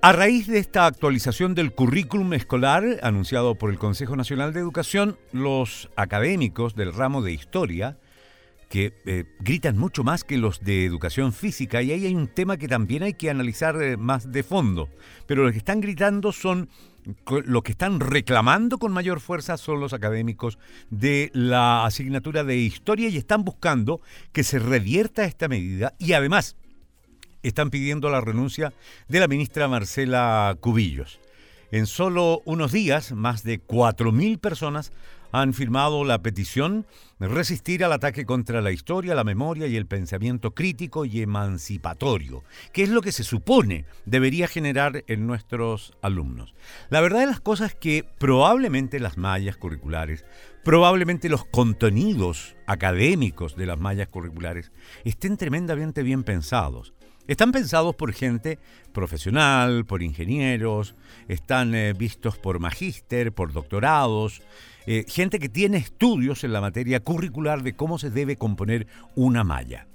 A 0.00 0.12
raíz 0.12 0.46
de 0.46 0.58
esta 0.58 0.84
actualización 0.84 1.54
del 1.54 1.72
currículum 1.72 2.34
escolar 2.34 2.84
anunciado 3.02 3.54
por 3.54 3.70
el 3.70 3.78
Consejo 3.78 4.16
Nacional 4.16 4.52
de 4.52 4.60
Educación, 4.60 5.16
los 5.32 5.88
académicos 5.96 6.74
del 6.74 6.92
ramo 6.92 7.22
de 7.22 7.32
historia, 7.32 7.96
que 8.74 8.92
eh, 9.06 9.22
gritan 9.38 9.78
mucho 9.78 10.02
más 10.02 10.24
que 10.24 10.36
los 10.36 10.64
de 10.64 10.84
educación 10.84 11.32
física, 11.32 11.80
y 11.80 11.92
ahí 11.92 12.06
hay 12.06 12.14
un 12.16 12.26
tema 12.26 12.56
que 12.56 12.66
también 12.66 13.04
hay 13.04 13.14
que 13.14 13.30
analizar 13.30 13.80
eh, 13.80 13.96
más 13.96 14.32
de 14.32 14.42
fondo, 14.42 14.88
pero 15.28 15.44
los 15.44 15.52
que 15.52 15.58
están 15.58 15.80
gritando 15.80 16.32
son 16.32 16.68
lo 17.44 17.62
que 17.62 17.70
están 17.70 18.00
reclamando 18.00 18.78
con 18.78 18.90
mayor 18.90 19.20
fuerza 19.20 19.58
son 19.58 19.78
los 19.78 19.92
académicos 19.92 20.58
de 20.90 21.30
la 21.34 21.84
asignatura 21.84 22.42
de 22.42 22.56
historia 22.56 23.08
y 23.10 23.16
están 23.16 23.44
buscando 23.44 24.00
que 24.32 24.42
se 24.42 24.58
revierta 24.58 25.24
esta 25.24 25.46
medida 25.46 25.94
y 26.00 26.14
además 26.14 26.56
están 27.44 27.70
pidiendo 27.70 28.10
la 28.10 28.22
renuncia 28.22 28.72
de 29.06 29.20
la 29.20 29.28
ministra 29.28 29.68
Marcela 29.68 30.56
Cubillos. 30.58 31.20
En 31.70 31.86
solo 31.86 32.42
unos 32.44 32.72
días, 32.72 33.12
más 33.12 33.44
de 33.44 33.64
4.000 33.64 34.40
personas 34.40 34.90
han 35.34 35.52
firmado 35.52 36.04
la 36.04 36.22
petición 36.22 36.86
resistir 37.18 37.84
al 37.84 37.92
ataque 37.92 38.24
contra 38.24 38.60
la 38.60 38.70
historia, 38.70 39.16
la 39.16 39.24
memoria 39.24 39.66
y 39.66 39.74
el 39.74 39.86
pensamiento 39.86 40.54
crítico 40.54 41.04
y 41.04 41.22
emancipatorio, 41.22 42.44
que 42.72 42.84
es 42.84 42.88
lo 42.88 43.02
que 43.02 43.10
se 43.10 43.24
supone 43.24 43.84
debería 44.06 44.46
generar 44.46 45.02
en 45.08 45.26
nuestros 45.26 45.92
alumnos. 46.02 46.54
La 46.88 47.00
verdad 47.00 47.18
de 47.18 47.26
las 47.26 47.40
cosas 47.40 47.72
es 47.72 47.74
que 47.74 48.04
probablemente 48.18 49.00
las 49.00 49.18
mallas 49.18 49.56
curriculares, 49.56 50.24
probablemente 50.62 51.28
los 51.28 51.44
contenidos 51.44 52.54
académicos 52.68 53.56
de 53.56 53.66
las 53.66 53.78
mallas 53.78 54.06
curriculares 54.06 54.70
estén 55.04 55.36
tremendamente 55.36 56.04
bien 56.04 56.22
pensados. 56.22 56.93
Están 57.26 57.52
pensados 57.52 57.94
por 57.94 58.12
gente 58.12 58.58
profesional, 58.92 59.86
por 59.86 60.02
ingenieros, 60.02 60.94
están 61.26 61.74
eh, 61.74 61.94
vistos 61.94 62.36
por 62.36 62.58
magíster, 62.58 63.32
por 63.32 63.54
doctorados, 63.54 64.42
eh, 64.86 65.06
gente 65.08 65.38
que 65.38 65.48
tiene 65.48 65.78
estudios 65.78 66.44
en 66.44 66.52
la 66.52 66.60
materia 66.60 67.00
curricular 67.00 67.62
de 67.62 67.74
cómo 67.74 67.98
se 67.98 68.10
debe 68.10 68.36
componer 68.36 68.86
una 69.14 69.42
malla. 69.42 69.86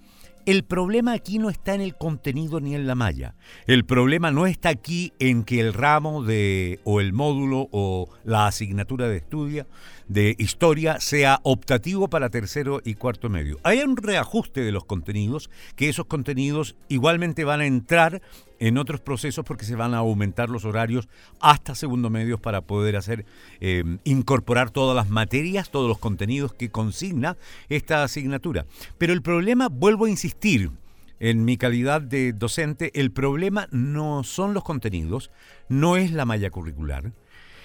El 0.48 0.63
problema 0.63 1.13
aquí 1.13 1.38
no 1.38 1.52
está 1.52 1.76
en 1.76 1.82
el 1.82 1.96
contenido 1.96 2.60
ni 2.60 2.74
en 2.74 2.88
la 2.88 2.96
malla. 2.96 3.36
El 3.68 3.86
problema 3.86 4.32
no 4.32 4.48
está 4.48 4.70
aquí 4.70 5.13
en 5.20 5.44
que 5.44 5.60
el 5.60 5.74
ramo 5.74 6.24
de 6.24 6.80
o 6.86 7.00
el 7.00 7.13
módulo 7.13 7.70
o 7.72 8.10
la 8.24 8.48
asignatura 8.48 9.08
de 9.08 9.18
estudio 9.18 9.68
de 10.10 10.36
historia 10.39 11.00
sea 11.00 11.39
optativo 11.43 12.10
para 12.10 12.30
tercero 12.30 12.82
y 12.84 12.95
cuarto 12.95 13.30
medio. 13.30 13.60
Hay 13.63 13.80
un 13.80 13.95
reajuste 13.95 14.62
de 14.62 14.72
los 14.72 14.84
contenidos, 14.84 15.50
que 15.76 15.88
esos 15.88 16.08
contenidos 16.08 16.76
igualmente 16.89 17.45
van 17.45 17.62
a 17.62 17.67
entrar 17.67 18.22
en 18.60 18.78
otros 18.78 19.00
procesos 19.00 19.45
porque 19.45 19.65
se 19.65 19.76
van 19.76 19.93
a 19.93 20.00
aumentar 20.00 20.50
los 20.50 20.65
horarios 20.65 21.08
hasta 21.39 21.76
segundo 21.76 22.10
medios 22.10 22.39
para 22.39 22.62
poder 22.62 22.98
hacer 22.98 23.26
eh, 23.62 23.84
incorporar 24.04 24.72
todas 24.72 24.95
las 24.95 25.10
materias, 25.10 25.69
todos 25.69 25.88
los 25.88 26.00
contenidos 26.00 26.54
que 26.54 26.69
consigna 26.69 27.38
esta 27.69 28.04
asignatura. 28.04 28.65
Pero 28.98 29.13
el 29.13 29.22
problema, 29.22 29.69
vuelvo 29.69 30.06
a 30.06 30.10
insistir, 30.10 30.72
en 31.19 31.45
mi 31.45 31.58
calidad 31.58 32.02
de 32.02 32.34
docente, 32.34 32.91
el 33.00 33.12
problema 33.12 33.67
no 33.72 34.24
son 34.24 34.54
los 34.54 34.63
contenidos, 34.63 35.32
no 35.67 35.98
es 35.98 36.12
la 36.12 36.26
malla 36.26 36.50
curricular, 36.50 37.12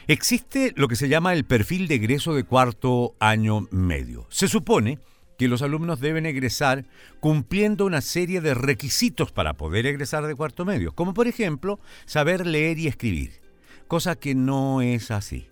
Existe 0.07 0.75
lo 0.77 0.87
que 0.87 0.97
se 0.97 1.09
llama 1.09 1.33
el 1.33 1.45
perfil 1.45 1.89
de 1.89 1.95
egreso 1.95 2.35
de 2.35 2.45
cuarto 2.45 3.15
año 3.21 3.67
medio. 3.71 4.27
Se 4.29 4.49
supone 4.49 4.99
que 5.39 5.49
los 5.49 5.63
alumnos 5.63 5.99
deben 5.99 6.27
egresar 6.27 6.85
cumpliendo 7.21 7.87
una 7.87 8.03
serie 8.03 8.43
de 8.43 8.53
requisitos 8.53 9.33
para 9.33 9.55
poder 9.55 9.87
egresar 9.87 10.27
de 10.27 10.35
cuarto 10.35 10.67
medio, 10.67 10.93
como 10.93 11.15
por 11.15 11.27
ejemplo 11.27 11.81
saber 12.05 12.47
leer 12.47 12.79
y 12.79 12.87
escribir, 12.87 13.41
cosa 13.89 14.15
que 14.15 14.35
no 14.35 14.83
es 14.83 15.11
así. 15.11 15.49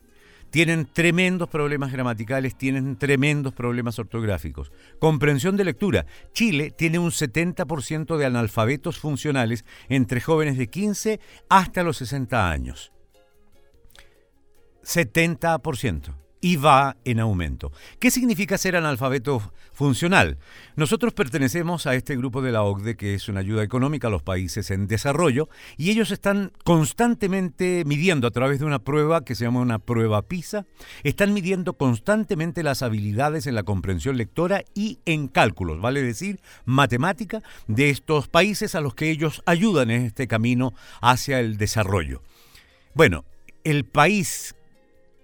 Tienen 0.50 0.84
tremendos 0.84 1.48
problemas 1.48 1.90
gramaticales, 1.90 2.54
tienen 2.54 2.96
tremendos 2.96 3.54
problemas 3.54 3.98
ortográficos. 3.98 4.70
Comprensión 4.98 5.56
de 5.56 5.64
lectura. 5.64 6.04
Chile 6.34 6.70
tiene 6.70 6.98
un 6.98 7.10
70% 7.10 8.18
de 8.18 8.26
analfabetos 8.26 8.98
funcionales 8.98 9.64
entre 9.88 10.20
jóvenes 10.20 10.58
de 10.58 10.66
15 10.66 11.20
hasta 11.48 11.82
los 11.82 11.96
60 11.96 12.50
años. 12.50 12.91
70% 14.84 16.22
y 16.44 16.56
va 16.56 16.96
en 17.04 17.20
aumento. 17.20 17.72
¿Qué 18.00 18.10
significa 18.10 18.58
ser 18.58 18.74
analfabeto 18.74 19.52
funcional? 19.72 20.38
Nosotros 20.74 21.14
pertenecemos 21.14 21.86
a 21.86 21.94
este 21.94 22.16
grupo 22.16 22.42
de 22.42 22.50
la 22.50 22.64
OCDE 22.64 22.96
que 22.96 23.14
es 23.14 23.28
una 23.28 23.40
ayuda 23.40 23.62
económica 23.62 24.08
a 24.08 24.10
los 24.10 24.24
países 24.24 24.72
en 24.72 24.88
desarrollo 24.88 25.48
y 25.76 25.90
ellos 25.90 26.10
están 26.10 26.50
constantemente 26.64 27.84
midiendo 27.86 28.26
a 28.26 28.32
través 28.32 28.58
de 28.58 28.64
una 28.64 28.80
prueba 28.80 29.24
que 29.24 29.36
se 29.36 29.44
llama 29.44 29.60
una 29.60 29.78
prueba 29.78 30.22
PISA, 30.22 30.66
están 31.04 31.32
midiendo 31.32 31.74
constantemente 31.74 32.64
las 32.64 32.82
habilidades 32.82 33.46
en 33.46 33.54
la 33.54 33.62
comprensión 33.62 34.16
lectora 34.16 34.64
y 34.74 34.98
en 35.06 35.28
cálculos, 35.28 35.80
vale 35.80 36.02
decir, 36.02 36.40
matemática 36.64 37.40
de 37.68 37.88
estos 37.90 38.26
países 38.26 38.74
a 38.74 38.80
los 38.80 38.96
que 38.96 39.10
ellos 39.10 39.44
ayudan 39.46 39.92
en 39.92 40.02
este 40.02 40.26
camino 40.26 40.74
hacia 41.00 41.38
el 41.38 41.56
desarrollo. 41.56 42.20
Bueno, 42.94 43.24
el 43.62 43.84
país 43.84 44.56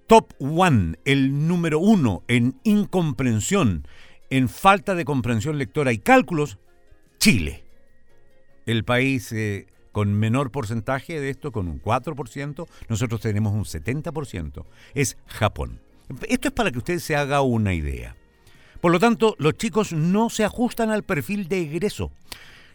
top 0.08 0.32
one, 0.40 0.96
el 1.04 1.46
número 1.46 1.78
uno 1.78 2.24
en 2.28 2.58
incomprensión, 2.64 3.86
en 4.30 4.48
falta 4.48 4.94
de 4.94 5.04
comprensión 5.04 5.58
lectora 5.58 5.92
y 5.92 5.98
cálculos, 5.98 6.58
Chile. 7.18 7.62
El 8.64 8.84
país 8.84 9.30
eh, 9.32 9.66
con 9.92 10.14
menor 10.14 10.50
porcentaje 10.50 11.20
de 11.20 11.28
esto, 11.28 11.52
con 11.52 11.68
un 11.68 11.80
4%, 11.80 12.66
nosotros 12.88 13.20
tenemos 13.20 13.52
un 13.52 13.64
70%, 13.64 14.64
es 14.94 15.18
Japón. 15.26 15.82
Esto 16.26 16.48
es 16.48 16.54
para 16.54 16.70
que 16.70 16.78
usted 16.78 16.98
se 17.00 17.14
haga 17.14 17.42
una 17.42 17.74
idea. 17.74 18.16
Por 18.80 18.92
lo 18.92 18.98
tanto, 18.98 19.36
los 19.38 19.58
chicos 19.58 19.92
no 19.92 20.30
se 20.30 20.42
ajustan 20.42 20.90
al 20.90 21.02
perfil 21.02 21.48
de 21.48 21.60
egreso 21.60 22.12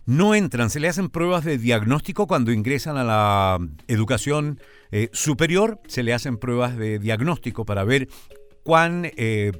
no 0.06 0.36
entran, 0.36 0.70
se 0.70 0.80
le 0.80 0.89
hacen 0.89 1.10
pruebas 1.10 1.46
de 1.46 1.58
diagnóstico 1.58 2.28
cuando 2.28 2.52
ingresan 2.52 2.98
a 2.98 3.04
la 3.04 3.60
educación 3.88 4.60
eh, 4.92 5.10
superior, 5.13 5.80
se 5.88 6.04
le 6.04 6.13
hacen 6.13 6.38
pruebas 6.38 6.78
de 6.78 7.00
diagnóstico 7.00 7.66
para 7.66 7.84
ver 7.84 8.10
cuán, 8.63 9.06
eh, 9.16 9.52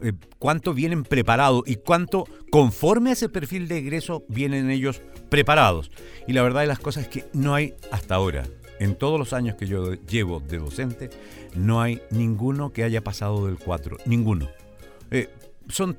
eh, 0.00 0.12
cuánto 0.38 0.74
vienen 0.74 1.02
preparados 1.02 1.64
y 1.66 1.76
cuánto 1.76 2.24
conforme 2.50 3.10
a 3.10 3.12
ese 3.14 3.28
perfil 3.28 3.66
de 3.68 3.78
egreso 3.78 4.24
vienen 4.28 4.70
ellos 4.70 5.02
preparados. 5.28 5.90
Y 6.28 6.34
la 6.34 6.42
verdad 6.42 6.60
de 6.60 6.68
las 6.68 6.78
cosas 6.78 7.04
es 7.04 7.08
que 7.08 7.24
no 7.32 7.54
hay 7.54 7.74
hasta 7.90 8.14
ahora, 8.14 8.44
en 8.78 8.94
todos 8.94 9.18
los 9.18 9.32
años 9.32 9.56
que 9.56 9.66
yo 9.66 9.94
llevo 9.94 10.40
de 10.40 10.58
docente, 10.58 11.10
no 11.54 11.80
hay 11.82 12.00
ninguno 12.10 12.72
que 12.72 12.84
haya 12.84 13.02
pasado 13.02 13.46
del 13.46 13.58
4, 13.58 13.98
ninguno. 14.06 14.48
son 15.68 15.98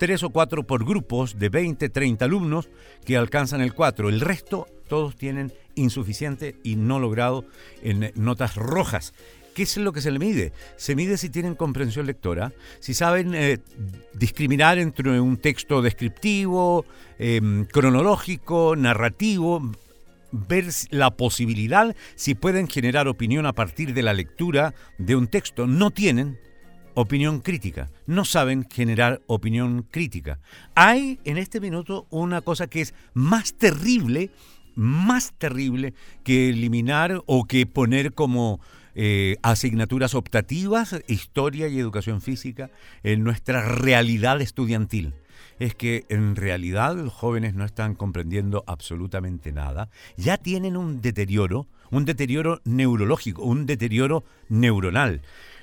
tres 0.00 0.22
o 0.22 0.30
cuatro 0.30 0.66
por 0.66 0.86
grupos 0.86 1.38
de 1.38 1.50
20, 1.50 1.90
30 1.90 2.24
alumnos 2.24 2.70
que 3.04 3.18
alcanzan 3.18 3.60
el 3.60 3.74
4. 3.74 4.08
El 4.08 4.22
resto, 4.22 4.66
todos 4.88 5.14
tienen 5.14 5.52
insuficiente 5.74 6.56
y 6.64 6.76
no 6.76 6.98
logrado 6.98 7.44
en 7.82 8.10
notas 8.14 8.56
rojas. 8.56 9.12
¿Qué 9.54 9.64
es 9.64 9.76
lo 9.76 9.92
que 9.92 10.00
se 10.00 10.10
le 10.10 10.18
mide? 10.18 10.54
Se 10.76 10.96
mide 10.96 11.18
si 11.18 11.28
tienen 11.28 11.54
comprensión 11.54 12.06
lectora, 12.06 12.50
si 12.78 12.94
saben 12.94 13.34
eh, 13.34 13.58
discriminar 14.14 14.78
entre 14.78 15.20
un 15.20 15.36
texto 15.36 15.82
descriptivo, 15.82 16.86
em, 17.18 17.66
cronológico, 17.66 18.76
narrativo, 18.76 19.70
ver 20.32 20.64
la 20.88 21.10
posibilidad 21.10 21.94
si 22.14 22.34
pueden 22.34 22.68
generar 22.68 23.06
opinión 23.06 23.44
a 23.44 23.52
partir 23.52 23.92
de 23.92 24.02
la 24.02 24.14
lectura 24.14 24.72
de 24.96 25.14
un 25.14 25.26
texto. 25.26 25.66
No 25.66 25.90
tienen, 25.90 26.38
opinión 27.00 27.40
crítica. 27.40 27.90
No 28.06 28.24
saben 28.24 28.66
generar 28.68 29.20
opinión 29.26 29.86
crítica. 29.90 30.38
Hay 30.74 31.18
en 31.24 31.38
este 31.38 31.60
minuto 31.60 32.06
una 32.10 32.40
cosa 32.42 32.66
que 32.66 32.80
es 32.80 32.94
más 33.14 33.54
terrible, 33.54 34.30
más 34.74 35.32
terrible 35.32 35.94
que 36.24 36.50
eliminar 36.50 37.22
o 37.26 37.44
que 37.44 37.66
poner 37.66 38.12
como 38.12 38.60
eh, 38.94 39.36
asignaturas 39.42 40.14
optativas, 40.14 40.96
historia 41.06 41.68
y 41.68 41.78
educación 41.78 42.20
física 42.20 42.70
en 43.02 43.24
nuestra 43.24 43.62
realidad 43.62 44.40
estudiantil. 44.40 45.14
es 45.58 45.74
que 45.74 46.04
en 46.08 46.36
realidad 46.36 46.96
los 46.96 47.12
jóvenes 47.12 47.54
no 47.54 47.66
están 47.66 47.94
comprendiendo 47.94 48.64
absolutamente 48.66 49.52
nada, 49.52 49.90
ya 50.16 50.38
tienen 50.38 50.74
un 50.76 51.02
deterioro, 51.02 51.66
un 51.90 52.06
deterioro 52.06 52.62
neurológico, 52.64 53.42
un 53.42 53.66
deterioro 53.66 54.24
neuronal. 54.48 55.20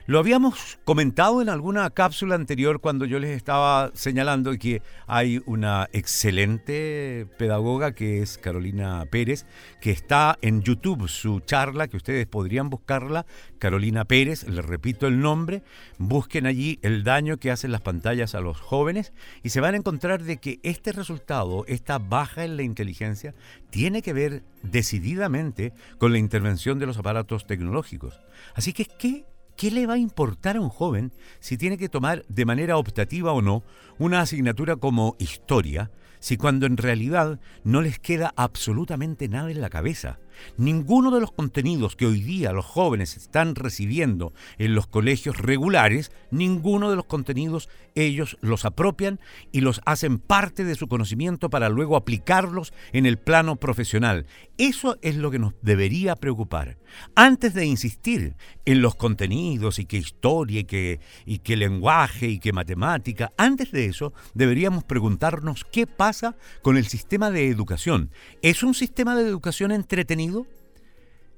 Lo 0.07 0.19
habíamos 0.19 0.79
comentado 0.85 1.41
en 1.41 1.49
alguna 1.49 1.89
cápsula 1.89 2.35
anterior 2.35 2.79
cuando 2.79 3.03
yo 3.03 3.19
les 3.19 3.35
estaba 3.35 3.91
señalando 3.93 4.57
que 4.57 4.81
hay 5.05 5.41
una 5.45 5.89
excelente 5.91 7.27
pedagoga 7.37 7.91
que 7.91 8.21
es 8.21 8.37
Carolina 8.37 9.03
Pérez, 9.11 9.45
que 9.81 9.91
está 9.91 10.39
en 10.41 10.61
YouTube 10.61 11.09
su 11.09 11.41
charla, 11.41 11.89
que 11.89 11.97
ustedes 11.97 12.25
podrían 12.25 12.69
buscarla, 12.69 13.25
Carolina 13.59 14.05
Pérez, 14.05 14.47
les 14.47 14.63
repito 14.63 15.07
el 15.07 15.19
nombre, 15.19 15.61
busquen 15.97 16.45
allí 16.45 16.79
el 16.83 17.03
daño 17.03 17.35
que 17.35 17.51
hacen 17.51 17.73
las 17.73 17.81
pantallas 17.81 18.33
a 18.33 18.39
los 18.39 18.61
jóvenes 18.61 19.11
y 19.43 19.49
se 19.49 19.59
van 19.59 19.73
a 19.73 19.77
encontrar 19.77 20.23
de 20.23 20.37
que 20.37 20.61
este 20.63 20.93
resultado, 20.93 21.65
esta 21.67 21.99
baja 21.99 22.45
en 22.45 22.55
la 22.55 22.63
inteligencia, 22.63 23.35
tiene 23.71 24.01
que 24.01 24.13
ver 24.13 24.43
decididamente 24.63 25.73
con 25.97 26.13
la 26.13 26.17
intervención 26.17 26.79
de 26.79 26.85
los 26.85 26.97
aparatos 26.97 27.45
tecnológicos. 27.45 28.21
Así 28.55 28.71
que, 28.71 28.85
¿qué 28.85 29.25
¿Qué 29.57 29.71
le 29.71 29.87
va 29.87 29.95
a 29.95 29.97
importar 29.97 30.55
a 30.55 30.61
un 30.61 30.69
joven 30.69 31.11
si 31.39 31.57
tiene 31.57 31.79
que 31.79 31.89
tomar 31.89 32.23
de 32.27 32.45
manera 32.45 32.77
optativa 32.77 33.33
o 33.33 33.41
no 33.41 33.63
una 33.97 34.21
asignatura 34.21 34.75
como 34.75 35.15
historia, 35.17 35.89
si 36.19 36.37
cuando 36.37 36.67
en 36.67 36.77
realidad 36.77 37.39
no 37.63 37.81
les 37.81 37.97
queda 37.97 38.31
absolutamente 38.37 39.27
nada 39.27 39.49
en 39.49 39.59
la 39.59 39.71
cabeza? 39.71 40.19
Ninguno 40.57 41.11
de 41.11 41.21
los 41.21 41.31
contenidos 41.31 41.95
que 41.95 42.05
hoy 42.05 42.21
día 42.21 42.51
los 42.51 42.65
jóvenes 42.65 43.17
están 43.17 43.55
recibiendo 43.55 44.33
en 44.57 44.75
los 44.75 44.87
colegios 44.87 45.37
regulares, 45.37 46.11
ninguno 46.31 46.89
de 46.89 46.95
los 46.95 47.05
contenidos 47.05 47.69
ellos 47.95 48.37
los 48.41 48.65
apropian 48.65 49.19
y 49.51 49.61
los 49.61 49.81
hacen 49.85 50.19
parte 50.19 50.63
de 50.63 50.75
su 50.75 50.87
conocimiento 50.87 51.49
para 51.49 51.69
luego 51.69 51.95
aplicarlos 51.95 52.73
en 52.93 53.05
el 53.05 53.17
plano 53.17 53.55
profesional. 53.55 54.27
Eso 54.57 54.97
es 55.01 55.15
lo 55.15 55.31
que 55.31 55.39
nos 55.39 55.53
debería 55.61 56.15
preocupar. 56.15 56.77
Antes 57.15 57.53
de 57.53 57.65
insistir 57.65 58.35
en 58.65 58.81
los 58.81 58.95
contenidos 58.95 59.79
y 59.79 59.85
qué 59.85 59.97
historia 59.97 60.61
y 60.61 60.63
qué, 60.65 60.99
y 61.25 61.39
lenguaje 61.55 62.27
y 62.27 62.39
qué 62.39 62.53
matemática, 62.53 63.33
antes 63.37 63.71
de 63.71 63.85
eso 63.85 64.13
deberíamos 64.33 64.83
preguntarnos 64.83 65.65
qué 65.65 65.87
pasa 65.87 66.35
con 66.61 66.77
el 66.77 66.87
sistema 66.87 67.31
de 67.31 67.49
educación. 67.49 68.11
¿Es 68.41 68.63
un 68.63 68.73
sistema 68.73 69.15
de 69.15 69.27
educación 69.27 69.71
entretenido? 69.71 70.26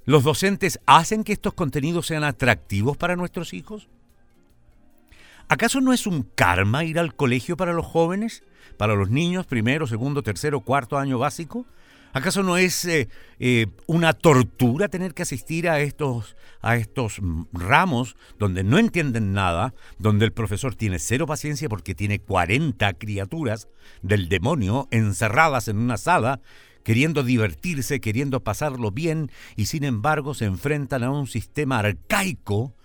¿Los 0.05 0.23
docentes 0.23 0.79
hacen 0.85 1.23
que 1.23 1.33
estos 1.33 1.53
contenidos 1.53 2.07
sean 2.07 2.23
atractivos 2.23 2.97
para 2.97 3.15
nuestros 3.15 3.53
hijos? 3.53 3.89
¿Acaso 5.47 5.81
no 5.81 5.93
es 5.93 6.07
un 6.07 6.23
karma 6.23 6.83
ir 6.83 6.99
al 6.99 7.15
colegio 7.15 7.57
para 7.57 7.73
los 7.73 7.85
jóvenes, 7.85 8.43
para 8.77 8.95
los 8.95 9.09
niños, 9.09 9.45
primero, 9.47 9.87
segundo, 9.87 10.21
tercero, 10.23 10.61
cuarto 10.61 10.97
año 10.97 11.17
básico? 11.17 11.65
¿Acaso 12.11 12.41
no 12.41 12.57
es 12.57 12.85
eh, 12.85 13.07
eh, 13.39 13.67
una 13.85 14.13
tortura 14.13 14.87
tener 14.87 15.13
que 15.13 15.21
asistir 15.21 15.69
a 15.69 15.79
estos, 15.79 16.35
a 16.61 16.75
estos 16.75 17.21
ramos 17.53 18.15
donde 18.39 18.63
no 18.63 18.79
entienden 18.79 19.33
nada, 19.33 19.75
donde 19.99 20.25
el 20.25 20.31
profesor 20.31 20.73
tiene 20.75 20.97
cero 20.97 21.27
paciencia 21.27 21.69
porque 21.69 21.93
tiene 21.93 22.19
40 22.19 22.93
criaturas 22.93 23.67
del 24.01 24.27
demonio 24.27 24.87
encerradas 24.89 25.67
en 25.67 25.77
una 25.77 25.97
sala 25.97 26.41
queriendo 26.83 27.23
divertirse, 27.23 28.01
queriendo 28.01 28.43
pasarlo 28.43 28.91
bien, 28.91 29.31
y 29.55 29.65
sin 29.65 29.83
embargo 29.83 30.33
se 30.33 30.45
enfrentan 30.45 31.03
a 31.03 31.11
un 31.11 31.27
sistema 31.27 31.79
arcaico. 31.79 32.75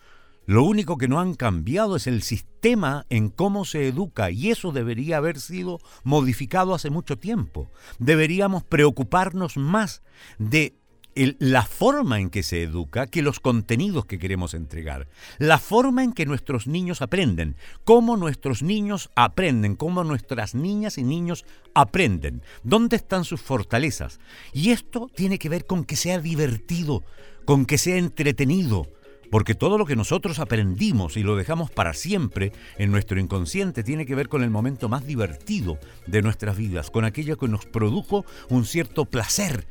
Lo 0.46 0.62
único 0.64 0.98
que 0.98 1.08
no 1.08 1.20
han 1.20 1.34
cambiado 1.34 1.96
es 1.96 2.06
el 2.06 2.22
sistema 2.22 3.06
en 3.08 3.30
cómo 3.30 3.64
se 3.64 3.88
educa 3.88 4.30
y 4.30 4.50
eso 4.50 4.72
debería 4.72 5.16
haber 5.16 5.40
sido 5.40 5.80
modificado 6.02 6.74
hace 6.74 6.90
mucho 6.90 7.16
tiempo. 7.16 7.70
Deberíamos 7.98 8.62
preocuparnos 8.62 9.56
más 9.56 10.02
de 10.38 10.76
la 11.14 11.64
forma 11.64 12.20
en 12.20 12.30
que 12.30 12.42
se 12.42 12.62
educa 12.62 13.06
que 13.06 13.22
los 13.22 13.40
contenidos 13.40 14.06
que 14.06 14.18
queremos 14.18 14.54
entregar. 14.54 15.08
La 15.38 15.58
forma 15.58 16.02
en 16.02 16.12
que 16.12 16.26
nuestros 16.26 16.66
niños 16.66 17.02
aprenden, 17.02 17.56
cómo 17.84 18.16
nuestros 18.16 18.62
niños 18.62 19.10
aprenden, 19.14 19.76
cómo 19.76 20.04
nuestras 20.04 20.54
niñas 20.54 20.98
y 20.98 21.04
niños 21.04 21.44
aprenden, 21.74 22.42
dónde 22.62 22.96
están 22.96 23.24
sus 23.24 23.40
fortalezas. 23.40 24.18
Y 24.52 24.70
esto 24.70 25.10
tiene 25.14 25.38
que 25.38 25.48
ver 25.48 25.66
con 25.66 25.84
que 25.84 25.96
sea 25.96 26.18
divertido, 26.18 27.04
con 27.44 27.66
que 27.66 27.78
sea 27.78 27.96
entretenido. 27.96 28.88
Porque 29.30 29.54
todo 29.54 29.78
lo 29.78 29.86
que 29.86 29.96
nosotros 29.96 30.38
aprendimos 30.38 31.16
y 31.16 31.22
lo 31.22 31.34
dejamos 31.34 31.70
para 31.70 31.92
siempre 31.94 32.52
en 32.78 32.92
nuestro 32.92 33.18
inconsciente 33.18 33.82
tiene 33.82 34.06
que 34.06 34.14
ver 34.14 34.28
con 34.28 34.44
el 34.44 34.50
momento 34.50 34.88
más 34.88 35.06
divertido 35.06 35.78
de 36.06 36.22
nuestras 36.22 36.56
vidas, 36.56 36.90
con 36.90 37.04
aquello 37.04 37.36
que 37.36 37.48
nos 37.48 37.66
produjo 37.66 38.24
un 38.48 38.64
cierto 38.64 39.06
placer, 39.06 39.66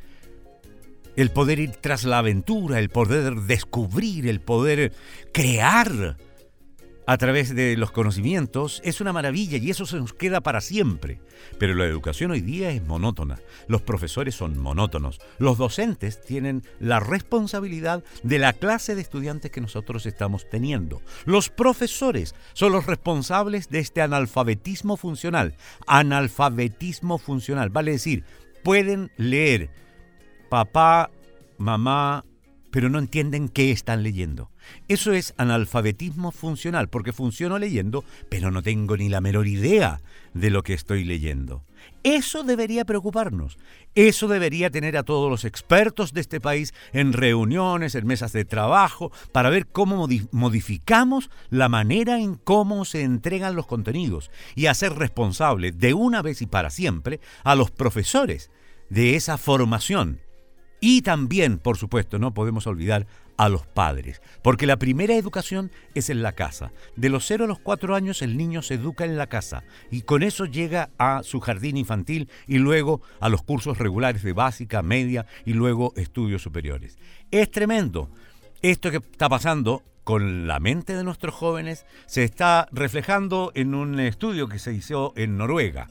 el 1.16 1.30
poder 1.30 1.58
ir 1.58 1.70
tras 1.72 2.04
la 2.04 2.18
aventura, 2.18 2.78
el 2.78 2.88
poder 2.88 3.34
descubrir, 3.42 4.28
el 4.28 4.40
poder 4.40 4.92
crear 5.32 6.16
a 7.06 7.18
través 7.18 7.54
de 7.54 7.76
los 7.76 7.90
conocimientos 7.90 8.80
es 8.84 9.00
una 9.00 9.12
maravilla 9.12 9.58
y 9.58 9.70
eso 9.70 9.84
se 9.86 9.98
nos 9.98 10.14
queda 10.14 10.40
para 10.40 10.60
siempre. 10.60 11.20
Pero 11.58 11.74
la 11.74 11.84
educación 11.84 12.30
hoy 12.30 12.40
día 12.40 12.70
es 12.70 12.82
monótona, 12.82 13.38
los 13.68 13.82
profesores 13.82 14.34
son 14.34 14.58
monótonos, 14.58 15.20
los 15.38 15.58
docentes 15.58 16.22
tienen 16.22 16.62
la 16.80 17.00
responsabilidad 17.00 18.02
de 18.22 18.38
la 18.38 18.52
clase 18.52 18.94
de 18.94 19.02
estudiantes 19.02 19.50
que 19.50 19.60
nosotros 19.60 20.06
estamos 20.06 20.48
teniendo. 20.48 21.02
Los 21.26 21.50
profesores 21.50 22.34
son 22.54 22.72
los 22.72 22.86
responsables 22.86 23.68
de 23.68 23.80
este 23.80 24.00
analfabetismo 24.00 24.96
funcional. 24.96 25.54
Analfabetismo 25.86 27.18
funcional, 27.18 27.68
vale 27.68 27.92
decir, 27.92 28.24
pueden 28.62 29.10
leer, 29.18 29.70
papá, 30.54 31.10
mamá, 31.58 32.24
pero 32.70 32.88
no 32.88 33.00
entienden 33.00 33.48
qué 33.48 33.72
están 33.72 34.04
leyendo. 34.04 34.52
Eso 34.86 35.12
es 35.12 35.34
analfabetismo 35.36 36.30
funcional, 36.30 36.88
porque 36.88 37.12
funciono 37.12 37.58
leyendo, 37.58 38.04
pero 38.28 38.52
no 38.52 38.62
tengo 38.62 38.96
ni 38.96 39.08
la 39.08 39.20
menor 39.20 39.48
idea 39.48 40.00
de 40.32 40.50
lo 40.50 40.62
que 40.62 40.74
estoy 40.74 41.02
leyendo. 41.02 41.64
Eso 42.04 42.44
debería 42.44 42.84
preocuparnos. 42.84 43.58
Eso 43.96 44.28
debería 44.28 44.70
tener 44.70 44.96
a 44.96 45.02
todos 45.02 45.28
los 45.28 45.44
expertos 45.44 46.12
de 46.12 46.20
este 46.20 46.40
país 46.40 46.72
en 46.92 47.14
reuniones, 47.14 47.96
en 47.96 48.06
mesas 48.06 48.32
de 48.32 48.44
trabajo, 48.44 49.10
para 49.32 49.50
ver 49.50 49.66
cómo 49.66 50.06
modificamos 50.30 51.30
la 51.50 51.68
manera 51.68 52.20
en 52.20 52.36
cómo 52.36 52.84
se 52.84 53.02
entregan 53.02 53.56
los 53.56 53.66
contenidos 53.66 54.30
y 54.54 54.66
hacer 54.66 54.92
responsable 54.92 55.72
de 55.72 55.94
una 55.94 56.22
vez 56.22 56.42
y 56.42 56.46
para 56.46 56.70
siempre 56.70 57.18
a 57.42 57.56
los 57.56 57.72
profesores 57.72 58.52
de 58.88 59.16
esa 59.16 59.36
formación 59.36 60.20
y 60.86 61.00
también, 61.00 61.56
por 61.56 61.78
supuesto, 61.78 62.18
no 62.18 62.34
podemos 62.34 62.66
olvidar 62.66 63.06
a 63.38 63.48
los 63.48 63.66
padres, 63.66 64.20
porque 64.42 64.66
la 64.66 64.76
primera 64.76 65.14
educación 65.14 65.70
es 65.94 66.10
en 66.10 66.22
la 66.22 66.32
casa. 66.32 66.72
De 66.94 67.08
los 67.08 67.24
0 67.24 67.44
a 67.44 67.46
los 67.46 67.58
4 67.58 67.94
años 67.94 68.20
el 68.20 68.36
niño 68.36 68.60
se 68.60 68.74
educa 68.74 69.06
en 69.06 69.16
la 69.16 69.26
casa 69.26 69.64
y 69.90 70.02
con 70.02 70.22
eso 70.22 70.44
llega 70.44 70.90
a 70.98 71.22
su 71.22 71.40
jardín 71.40 71.78
infantil 71.78 72.28
y 72.46 72.58
luego 72.58 73.00
a 73.20 73.30
los 73.30 73.42
cursos 73.42 73.78
regulares 73.78 74.22
de 74.22 74.34
básica, 74.34 74.82
media 74.82 75.24
y 75.46 75.54
luego 75.54 75.94
estudios 75.96 76.42
superiores. 76.42 76.98
Es 77.30 77.50
tremendo. 77.50 78.10
Esto 78.60 78.90
que 78.90 78.98
está 78.98 79.30
pasando 79.30 79.82
con 80.04 80.46
la 80.46 80.60
mente 80.60 80.94
de 80.94 81.02
nuestros 81.02 81.34
jóvenes 81.34 81.86
se 82.04 82.24
está 82.24 82.68
reflejando 82.72 83.52
en 83.54 83.74
un 83.74 83.98
estudio 84.00 84.48
que 84.48 84.58
se 84.58 84.74
hizo 84.74 85.14
en 85.16 85.38
Noruega. 85.38 85.88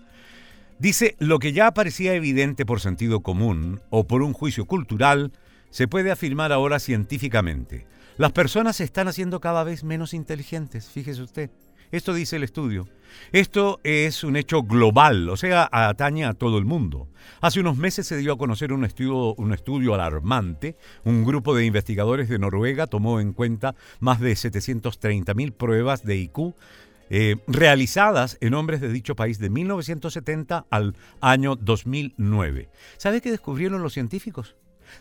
Dice, 0.84 1.16
lo 1.18 1.40
que 1.40 1.54
ya 1.54 1.74
parecía 1.74 2.14
evidente 2.14 2.66
por 2.66 2.82
sentido 2.82 3.22
común 3.22 3.80
o 3.90 4.06
por 4.06 4.22
un 4.22 4.34
juicio 4.34 4.66
cultural, 4.66 5.32
se 5.70 5.88
puede 5.88 6.12
afirmar 6.12 6.52
ahora 6.52 6.78
científicamente. 6.78 7.88
Las 8.18 8.34
personas 8.34 8.76
se 8.76 8.84
están 8.84 9.08
haciendo 9.08 9.40
cada 9.40 9.64
vez 9.64 9.86
menos 9.86 10.14
inteligentes, 10.14 10.90
fíjese 10.90 11.22
usted. 11.22 11.52
Esto 11.94 12.14
dice 12.14 12.36
el 12.36 12.44
estudio. 12.44 12.90
Esto 13.32 13.80
es 13.84 14.26
un 14.26 14.36
hecho 14.36 14.64
global, 14.64 15.30
o 15.30 15.38
sea, 15.38 15.70
atañe 15.72 16.26
a 16.26 16.34
todo 16.34 16.58
el 16.58 16.66
mundo. 16.66 17.08
Hace 17.40 17.62
unos 17.62 17.78
meses 17.78 18.06
se 18.06 18.18
dio 18.18 18.34
a 18.34 18.38
conocer 18.38 18.74
un 18.74 18.84
estudio, 18.84 19.36
un 19.36 19.54
estudio 19.54 19.94
alarmante. 19.94 20.76
Un 21.06 21.24
grupo 21.24 21.56
de 21.56 21.66
investigadores 21.66 22.28
de 22.28 22.40
Noruega 22.40 22.88
tomó 22.88 23.22
en 23.22 23.32
cuenta 23.32 23.76
más 24.00 24.20
de 24.20 24.34
730.000 24.34 25.54
pruebas 25.54 26.04
de 26.04 26.18
IQ 26.18 26.56
eh, 27.16 27.36
realizadas 27.46 28.40
en 28.42 28.56
hombres 28.56 28.82
de 28.82 28.90
dicho 28.90 29.16
país 29.16 29.38
de 29.38 29.52
1970 29.52 30.66
al 30.72 30.96
año 31.22 31.56
2009. 31.56 32.70
¿Sabe 32.98 33.22
qué 33.22 33.30
descubrieron 33.30 33.84
los 33.84 33.94
científicos? 33.94 34.56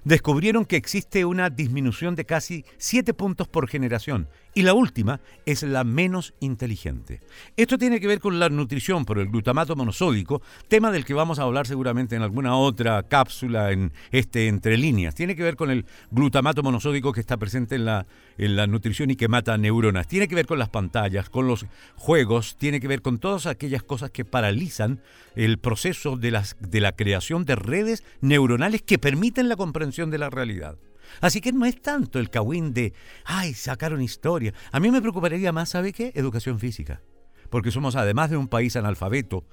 Descubrieron 0.04 0.66
que 0.66 0.76
existe 0.76 1.24
una 1.24 1.48
disminución 1.48 2.14
de 2.14 2.26
casi 2.26 2.66
7 2.76 3.14
puntos 3.14 3.48
por 3.48 3.66
generación 3.66 4.28
Y 4.54 4.62
la 4.62 4.74
última 4.74 5.20
es 5.46 5.62
la 5.62 5.82
menos 5.82 6.34
inteligente. 6.40 7.20
Esto 7.56 7.78
tiene 7.78 8.00
que 8.00 8.06
ver 8.06 8.20
con 8.20 8.38
la 8.38 8.50
nutrición 8.50 9.06
por 9.06 9.18
el 9.18 9.28
glutamato 9.28 9.74
monosódico, 9.76 10.42
tema 10.68 10.90
del 10.92 11.06
que 11.06 11.14
vamos 11.14 11.38
a 11.38 11.44
hablar 11.44 11.66
seguramente 11.66 12.16
en 12.16 12.22
alguna 12.22 12.54
otra 12.56 13.02
cápsula 13.04 13.72
en 13.72 13.92
este 14.10 14.48
entre 14.48 14.76
líneas. 14.76 15.14
Tiene 15.14 15.36
que 15.36 15.42
ver 15.42 15.56
con 15.56 15.70
el 15.70 15.86
glutamato 16.10 16.62
monosódico 16.62 17.12
que 17.12 17.20
está 17.20 17.38
presente 17.38 17.76
en 17.76 17.86
la, 17.86 18.06
en 18.36 18.54
la 18.54 18.66
nutrición 18.66 19.10
y 19.10 19.16
que 19.16 19.26
mata 19.26 19.56
neuronas. 19.56 20.06
Tiene 20.06 20.28
que 20.28 20.34
ver 20.34 20.46
con 20.46 20.58
las 20.58 20.68
pantallas, 20.68 21.30
con 21.30 21.46
los 21.46 21.64
juegos, 21.96 22.56
tiene 22.58 22.78
que 22.78 22.88
ver 22.88 23.00
con 23.00 23.18
todas 23.18 23.46
aquellas 23.46 23.82
cosas 23.82 24.10
que 24.10 24.26
paralizan 24.26 25.00
el 25.34 25.58
proceso 25.58 26.18
de, 26.18 26.38
de 26.60 26.80
la 26.80 26.92
creación 26.92 27.46
de 27.46 27.56
redes 27.56 28.04
neuronales 28.20 28.82
que 28.82 28.98
permiten 28.98 29.48
la 29.48 29.56
comprensión 29.56 30.10
de 30.10 30.18
la 30.18 30.28
realidad. 30.28 30.76
Así 31.20 31.40
que 31.40 31.52
no 31.52 31.66
es 31.66 31.80
tanto 31.80 32.18
el 32.18 32.30
cagüín 32.30 32.72
de, 32.72 32.92
ay, 33.24 33.54
sacaron 33.54 34.02
historia. 34.02 34.54
A 34.70 34.80
mí 34.80 34.90
me 34.90 35.00
preocuparía 35.00 35.52
más, 35.52 35.70
¿sabe 35.70 35.92
qué? 35.92 36.12
Educación 36.14 36.58
física. 36.58 37.02
Porque 37.50 37.70
somos, 37.70 37.96
además 37.96 38.30
de 38.30 38.36
un 38.36 38.48
país 38.48 38.76
analfabeto, 38.76 39.44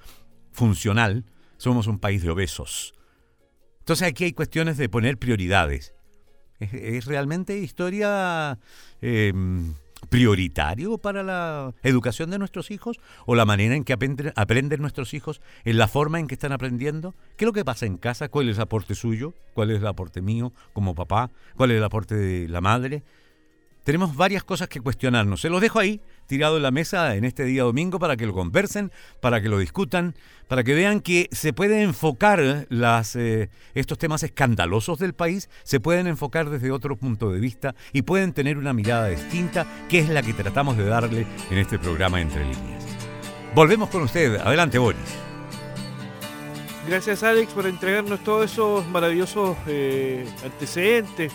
funcional, 0.52 1.24
somos 1.56 1.86
un 1.86 1.98
país 1.98 2.22
de 2.22 2.30
obesos. 2.30 2.94
Entonces 3.80 4.08
aquí 4.08 4.24
hay 4.24 4.32
cuestiones 4.32 4.76
de 4.76 4.88
poner 4.88 5.18
prioridades. 5.18 5.94
¿Es, 6.58 7.06
realmente 7.06 7.58
historia 7.58 8.58
eh, 9.00 9.32
prioritario 10.08 10.98
para 10.98 11.22
la 11.22 11.74
educación 11.82 12.30
de 12.30 12.38
nuestros 12.38 12.70
hijos? 12.70 12.98
¿O 13.26 13.34
la 13.34 13.44
manera 13.44 13.74
en 13.74 13.84
que 13.84 13.92
aprenden, 13.92 14.80
nuestros 14.80 15.14
hijos? 15.14 15.40
¿En 15.64 15.78
la 15.78 15.88
forma 15.88 16.18
en 16.18 16.26
que 16.26 16.34
están 16.34 16.52
aprendiendo? 16.52 17.14
¿Qué 17.36 17.44
es 17.44 17.46
lo 17.46 17.52
que 17.52 17.64
pasa 17.64 17.86
en 17.86 17.96
casa? 17.96 18.28
¿Cuál 18.28 18.48
es 18.48 18.56
el 18.56 18.62
aporte 18.62 18.94
suyo? 18.94 19.34
¿Cuál 19.54 19.70
es 19.70 19.80
el 19.80 19.86
aporte 19.86 20.22
mío 20.22 20.52
como 20.72 20.94
papá? 20.94 21.30
¿Cuál 21.56 21.72
es 21.72 21.78
el 21.78 21.84
aporte 21.84 22.14
de 22.14 22.48
la 22.48 22.60
madre? 22.60 23.02
Tenemos 23.90 24.14
varias 24.14 24.44
cosas 24.44 24.68
que 24.68 24.80
cuestionarnos. 24.80 25.40
Se 25.40 25.50
los 25.50 25.60
dejo 25.60 25.80
ahí, 25.80 26.00
tirado 26.28 26.58
en 26.58 26.62
la 26.62 26.70
mesa 26.70 27.16
en 27.16 27.24
este 27.24 27.42
día 27.42 27.64
domingo 27.64 27.98
para 27.98 28.16
que 28.16 28.24
lo 28.24 28.32
conversen, 28.32 28.92
para 29.18 29.42
que 29.42 29.48
lo 29.48 29.58
discutan, 29.58 30.14
para 30.46 30.62
que 30.62 30.74
vean 30.74 31.00
que 31.00 31.28
se 31.32 31.52
pueden 31.52 31.80
enfocar 31.80 32.38
eh, 32.40 33.48
estos 33.74 33.98
temas 33.98 34.22
escandalosos 34.22 35.00
del 35.00 35.14
país, 35.14 35.50
se 35.64 35.80
pueden 35.80 36.06
enfocar 36.06 36.50
desde 36.50 36.70
otro 36.70 36.94
punto 36.94 37.32
de 37.32 37.40
vista 37.40 37.74
y 37.92 38.02
pueden 38.02 38.32
tener 38.32 38.58
una 38.58 38.72
mirada 38.72 39.08
distinta, 39.08 39.66
que 39.88 39.98
es 39.98 40.08
la 40.08 40.22
que 40.22 40.34
tratamos 40.34 40.76
de 40.76 40.84
darle 40.84 41.26
en 41.50 41.58
este 41.58 41.76
programa 41.76 42.20
Entre 42.20 42.44
Líneas. 42.44 42.86
Volvemos 43.56 43.90
con 43.90 44.02
usted. 44.02 44.36
Adelante, 44.36 44.78
Boris. 44.78 45.00
Gracias 46.86 47.24
Alex 47.24 47.52
por 47.54 47.66
entregarnos 47.66 48.22
todos 48.22 48.52
esos 48.52 48.86
maravillosos 48.86 49.56
eh, 49.66 50.24
antecedentes 50.44 51.32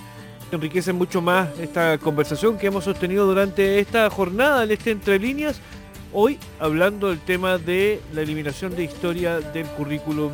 que 0.55 0.67
enriquecen 0.67 0.95
mucho 0.95 1.21
más 1.21 1.49
esta 1.59 1.97
conversación 1.97 2.57
que 2.57 2.67
hemos 2.67 2.85
sostenido 2.85 3.25
durante 3.25 3.79
esta 3.79 4.09
jornada 4.09 4.63
en 4.63 4.71
este 4.71 4.91
Entre 4.91 5.19
Líneas. 5.19 5.59
Hoy 6.13 6.39
hablando 6.59 7.09
del 7.09 7.19
tema 7.19 7.57
de 7.57 8.01
la 8.13 8.21
eliminación 8.21 8.73
de 8.73 8.85
historia 8.85 9.41
del 9.41 9.65
currículum 9.65 10.31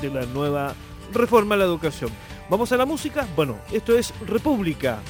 de 0.00 0.10
la 0.10 0.26
nueva 0.26 0.74
reforma 1.12 1.56
a 1.56 1.58
la 1.58 1.64
educación. 1.64 2.10
¿Vamos 2.48 2.70
a 2.70 2.76
la 2.76 2.86
música? 2.86 3.26
Bueno, 3.34 3.58
esto 3.72 3.98
es 3.98 4.14
República. 4.26 5.00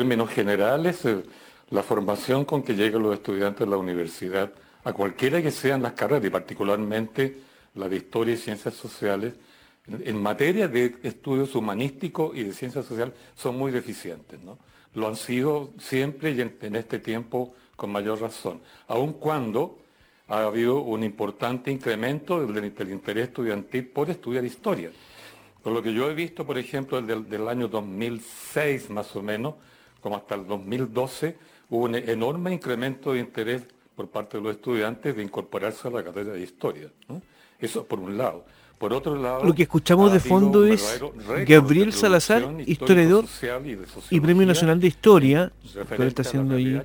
Términos 0.00 0.30
generales, 0.30 1.04
eh, 1.04 1.22
la 1.68 1.82
formación 1.82 2.46
con 2.46 2.62
que 2.62 2.74
llegan 2.74 3.02
los 3.02 3.12
estudiantes 3.12 3.66
a 3.66 3.70
la 3.70 3.76
universidad, 3.76 4.50
a 4.82 4.94
cualquiera 4.94 5.42
que 5.42 5.50
sean 5.50 5.82
las 5.82 5.92
carreras, 5.92 6.24
y 6.24 6.30
particularmente 6.30 7.36
la 7.74 7.86
de 7.86 7.96
historia 7.96 8.32
y 8.32 8.38
ciencias 8.38 8.72
sociales, 8.72 9.34
en, 9.86 10.02
en 10.08 10.22
materia 10.22 10.68
de 10.68 10.96
estudios 11.02 11.54
humanísticos 11.54 12.34
y 12.34 12.44
de 12.44 12.54
ciencias 12.54 12.86
sociales, 12.86 13.12
son 13.36 13.58
muy 13.58 13.72
deficientes. 13.72 14.40
¿no? 14.40 14.56
Lo 14.94 15.06
han 15.06 15.16
sido 15.16 15.72
siempre 15.78 16.30
y 16.30 16.40
en, 16.40 16.56
en 16.62 16.76
este 16.76 16.98
tiempo 16.98 17.52
con 17.76 17.92
mayor 17.92 18.22
razón, 18.22 18.62
aun 18.88 19.12
cuando 19.12 19.80
ha 20.28 20.44
habido 20.44 20.80
un 20.80 21.04
importante 21.04 21.70
incremento 21.70 22.46
del, 22.46 22.64
interés 22.64 23.28
estudiantil 23.28 23.86
por 23.88 24.08
estudiar 24.08 24.46
historia. 24.46 24.92
Por 25.62 25.74
lo 25.74 25.82
que 25.82 25.92
yo 25.92 26.10
he 26.10 26.14
visto, 26.14 26.46
por 26.46 26.56
ejemplo, 26.56 27.02
del, 27.02 27.28
del 27.28 27.46
año 27.48 27.68
2006 27.68 28.88
más 28.88 29.14
o 29.14 29.22
menos, 29.22 29.56
como 30.00 30.16
hasta 30.16 30.34
el 30.34 30.46
2012, 30.46 31.36
hubo 31.70 31.84
un 31.84 31.94
enorme 31.94 32.52
incremento 32.52 33.12
de 33.12 33.20
interés 33.20 33.62
por 33.94 34.08
parte 34.08 34.38
de 34.38 34.42
los 34.42 34.56
estudiantes 34.56 35.14
de 35.14 35.22
incorporarse 35.22 35.88
a 35.88 35.90
la 35.90 36.02
carrera 36.02 36.32
de 36.32 36.40
historia. 36.40 36.90
Eso 37.58 37.84
por 37.84 38.00
un 38.00 38.16
lado. 38.16 38.44
Por 38.80 38.94
otro 38.94 39.14
lado, 39.14 39.44
Lo 39.44 39.54
que 39.54 39.64
escuchamos 39.64 40.10
ha 40.10 40.14
de 40.14 40.20
fondo 40.20 40.64
es 40.64 41.02
Gabriel 41.46 41.92
Salazar, 41.92 42.42
historiador 42.64 43.26
y 44.10 44.16
y 44.16 44.20
Premio 44.20 44.46
Nacional 44.46 44.80
de 44.80 44.86
Historia, 44.86 45.52
que 45.94 46.06
está 46.06 46.22
haciendo 46.22 46.54
ahí 46.54 46.80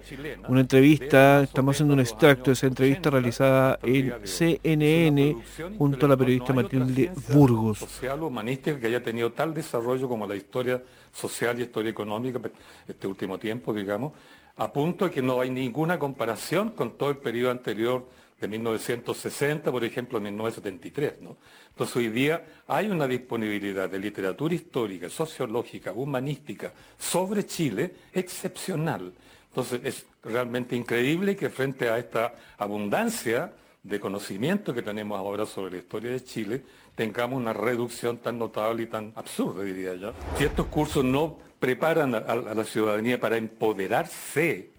una 0.50 0.60
entrevista, 0.60 1.44
estamos 1.44 1.74
haciendo 1.74 1.94
un 1.94 2.02
extracto 2.02 2.48
de 2.48 2.52
esa 2.52 2.68
entrevista 2.68 3.08
80 3.08 3.10
realizada 3.12 3.80
en 3.84 4.14
CNN 4.26 5.38
junto 5.78 6.06
a 6.06 6.10
la 6.10 6.18
periodista 6.18 6.52
Matilde 6.52 7.14
Burgos. 7.30 7.80
Social 7.80 8.22
o 8.24 8.28
humanística 8.28 8.78
que 8.78 8.88
haya 8.88 9.02
tenido 9.02 9.32
tal 9.32 9.54
desarrollo 9.54 10.10
como 10.10 10.28
la 10.28 10.36
historia 10.36 10.84
social 11.14 11.58
y 11.60 11.64
historia 11.64 11.92
económica 11.92 12.42
este 12.90 13.08
último 13.08 13.38
tiempo, 13.38 13.74
digamos, 13.74 14.12
a 14.58 14.74
punto 14.74 15.06
de 15.06 15.12
que 15.12 15.22
no 15.22 15.40
hay 15.40 15.50
ninguna 15.50 15.98
comparación 15.98 16.72
con 16.72 16.98
todo 16.98 17.12
el 17.12 17.18
periodo 17.20 17.52
anterior 17.52 18.06
de 18.40 18.48
1960, 18.48 19.72
por 19.72 19.84
ejemplo, 19.84 20.20
1973. 20.20 21.22
¿no? 21.22 21.38
Entonces 21.70 21.96
hoy 21.96 22.10
día 22.10 22.46
hay 22.68 22.88
una 22.88 23.08
disponibilidad 23.08 23.90
de 23.90 24.00
literatura 24.00 24.54
histórica, 24.56 25.10
sociológica, 25.10 25.94
humanística 25.94 26.74
sobre 26.98 27.46
Chile 27.46 27.94
excepcional. 28.14 29.14
Entonces 29.50 29.82
es 29.84 30.06
realmente 30.24 30.76
increíble 30.76 31.36
que 31.36 31.50
frente 31.50 31.90
a 31.90 31.98
esta 31.98 32.36
abundancia 32.58 33.54
de 33.84 34.00
conocimiento 34.00 34.74
que 34.74 34.82
tenemos 34.82 35.18
ahora 35.18 35.46
sobre 35.46 35.74
la 35.74 35.78
historia 35.78 36.12
de 36.12 36.24
Chile, 36.24 36.64
tengamos 36.96 37.40
una 37.40 37.54
reducción 37.54 38.18
tan 38.18 38.40
notable 38.40 38.84
y 38.84 38.88
tan 38.88 39.14
absurda, 39.16 39.64
diría 39.64 39.94
yo. 39.94 40.12
Si 40.38 40.44
estos 40.44 40.66
cursos 40.68 41.06
no 41.06 41.38
preparan 41.60 42.16
a, 42.16 42.18
a 42.18 42.36
la 42.36 42.64
ciudadanía 42.64 43.20
para 43.20 43.38
empoderarse, 43.38 44.75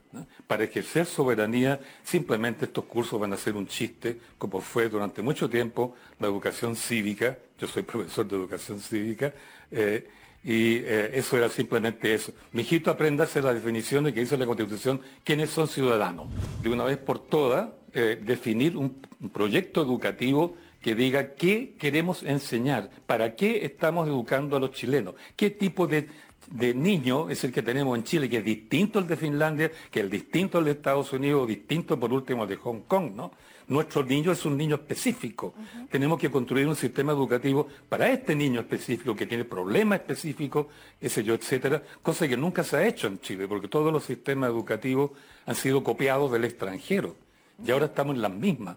para 0.47 0.65
ejercer 0.65 1.07
soberanía, 1.07 1.81
simplemente 2.05 2.67
estos 2.67 2.85
cursos 2.85 3.21
van 3.21 3.33
a 3.33 3.37
ser 3.37 3.55
un 3.57 3.67
chiste, 3.67 4.19
como 4.39 4.61
fue 4.61 4.89
durante 4.89 5.23
mucho 5.23 5.49
tiempo 5.49 5.95
la 6.19 6.27
educación 6.27 6.77
cívica. 6.77 7.39
Yo 7.59 7.67
soy 7.67 7.83
profesor 7.85 8.27
de 8.27 8.37
educación 8.37 8.81
cívica. 8.81 9.33
eh, 9.71 10.09
y 10.47 10.77
eh, 10.77 11.11
eso 11.15 11.37
era 11.37 11.49
simplemente 11.49 12.15
eso. 12.15 12.33
Mijito, 12.53 12.93
apréndase 12.93 13.43
la 13.43 13.53
definición 13.53 14.05
de 14.05 14.15
que 14.15 14.21
dice 14.21 14.39
la 14.39 14.47
Constitución, 14.47 15.01
quiénes 15.25 15.51
son 15.51 15.67
ciudadanos. 15.67 16.29
De 16.63 16.69
una 16.69 16.85
vez 16.85 16.99
por 16.99 17.19
todas, 17.19 17.71
eh, 17.93 18.21
definir 18.23 18.77
un 18.77 19.01
proyecto 19.33 19.83
educativo 19.83 20.55
que 20.81 20.95
diga 20.95 21.35
qué 21.35 21.75
queremos 21.81 22.23
enseñar, 22.23 22.91
para 23.07 23.35
qué 23.35 23.65
estamos 23.65 24.07
educando 24.07 24.57
a 24.57 24.61
los 24.61 24.71
chilenos, 24.71 25.17
qué 25.35 25.51
tipo 25.51 25.89
de, 25.89 26.09
de 26.51 26.75
niño 26.75 27.29
es 27.29 27.43
el 27.45 27.53
que 27.53 27.63
tenemos 27.63 27.97
en 27.99 28.05
Chile, 28.05 28.29
que 28.29 28.39
es 28.39 28.45
distinto 28.45 28.99
al 28.99 29.07
de 29.07 29.17
Finlandia, 29.17 29.71
que 29.91 30.01
es 30.01 30.11
distinto 30.11 30.59
al 30.59 30.65
de 30.65 30.73
Estados 30.73 31.13
Unidos, 31.13 31.49
distinto 31.49 31.99
por 31.99 32.13
último 32.13 32.43
al 32.43 32.49
de 32.49 32.57
Hong 32.57 32.83
Kong, 32.87 33.13
¿no? 33.15 33.33
Nuestro 33.69 34.05
niño 34.05 34.31
es 34.31 34.45
un 34.45 34.57
niño 34.57 34.77
específico. 34.77 35.55
Tenemos 35.91 36.21
que 36.21 36.31
construir 36.31 36.69
un 36.69 36.77
sistema 36.77 37.11
educativo 37.11 37.67
para 37.89 38.09
este 38.09 38.37
niño 38.37 38.61
específico 38.61 39.17
que 39.17 39.27
tiene 39.27 39.45
problemas 39.45 40.01
específicos, 40.01 40.67
ese 41.01 41.25
yo, 41.25 41.35
etcétera, 41.35 41.83
cosa 42.01 42.29
que 42.29 42.37
nunca 42.37 42.63
se 42.63 42.77
ha 42.77 42.87
hecho 42.87 43.09
en 43.09 43.19
Chile, 43.19 43.49
porque 43.49 43.67
todos 43.67 43.93
los 43.93 44.05
sistemas 44.05 44.51
educativos 44.51 45.11
han 45.47 45.57
sido 45.57 45.83
copiados 45.83 46.31
del 46.31 46.45
extranjero. 46.45 47.17
Y 47.65 47.71
ahora 47.73 47.87
estamos 47.87 48.15
en 48.15 48.23
las 48.23 48.33
mismas. 48.33 48.77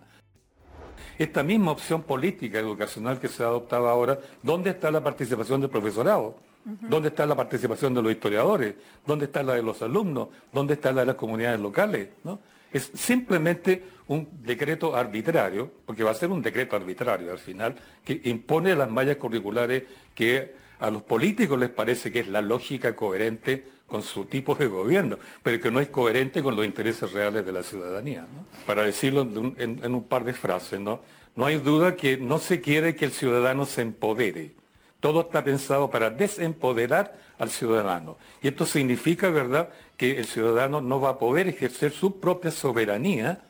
Esta 1.19 1.43
misma 1.43 1.71
opción 1.71 2.01
política 2.01 2.57
educacional 2.59 3.19
que 3.19 3.27
se 3.27 3.43
ha 3.43 3.47
adoptado 3.47 3.89
ahora, 3.89 4.19
¿dónde 4.41 4.71
está 4.71 4.89
la 4.89 5.03
participación 5.03 5.61
del 5.61 5.69
profesorado? 5.69 6.48
¿Dónde 6.63 7.09
está 7.09 7.25
la 7.25 7.35
participación 7.35 7.93
de 7.93 8.01
los 8.01 8.11
historiadores? 8.11 8.75
¿Dónde 9.05 9.25
está 9.25 9.41
la 9.41 9.55
de 9.55 9.63
los 9.63 9.81
alumnos? 9.81 10.29
¿Dónde 10.51 10.75
está 10.75 10.91
la 10.91 11.01
de 11.01 11.07
las 11.07 11.15
comunidades 11.15 11.59
locales? 11.59 12.09
¿No? 12.23 12.39
Es 12.71 12.91
simplemente 12.93 13.83
un 14.07 14.27
decreto 14.43 14.95
arbitrario, 14.95 15.71
porque 15.85 16.03
va 16.03 16.11
a 16.11 16.15
ser 16.15 16.29
un 16.29 16.41
decreto 16.41 16.75
arbitrario 16.75 17.31
al 17.31 17.39
final, 17.39 17.75
que 18.03 18.21
impone 18.25 18.75
las 18.75 18.89
mallas 18.89 19.17
curriculares 19.17 19.83
que 20.13 20.53
a 20.79 20.91
los 20.91 21.01
políticos 21.01 21.59
les 21.59 21.69
parece 21.69 22.11
que 22.11 22.19
es 22.19 22.27
la 22.27 22.41
lógica 22.41 22.95
coherente 22.95 23.65
con 23.87 24.03
su 24.03 24.25
tipo 24.25 24.53
de 24.53 24.67
gobierno, 24.67 25.17
pero 25.41 25.59
que 25.59 25.71
no 25.71 25.79
es 25.79 25.89
coherente 25.89 26.43
con 26.43 26.55
los 26.55 26.65
intereses 26.65 27.11
reales 27.11 27.45
de 27.45 27.51
la 27.51 27.63
ciudadanía. 27.63 28.27
Para 28.67 28.83
decirlo 28.83 29.21
en, 29.21 29.55
en 29.57 29.95
un 29.95 30.03
par 30.03 30.23
de 30.23 30.33
frases, 30.33 30.79
¿no? 30.79 31.01
no 31.35 31.45
hay 31.45 31.57
duda 31.57 31.95
que 31.95 32.17
no 32.17 32.37
se 32.37 32.61
quiere 32.61 32.95
que 32.95 33.05
el 33.05 33.11
ciudadano 33.11 33.65
se 33.65 33.81
empodere. 33.81 34.58
Todo 34.99 35.21
está 35.21 35.43
pensado 35.43 35.89
para 35.89 36.09
desempoderar 36.09 37.17
al 37.37 37.49
ciudadano. 37.49 38.17
Y 38.41 38.49
esto 38.49 38.65
significa, 38.65 39.29
¿verdad?, 39.29 39.69
que 39.95 40.17
el 40.17 40.25
ciudadano 40.25 40.81
no 40.81 40.99
va 40.99 41.11
a 41.11 41.19
poder 41.19 41.47
ejercer 41.47 41.91
su 41.91 42.19
propia 42.19 42.51
soberanía, 42.51 43.41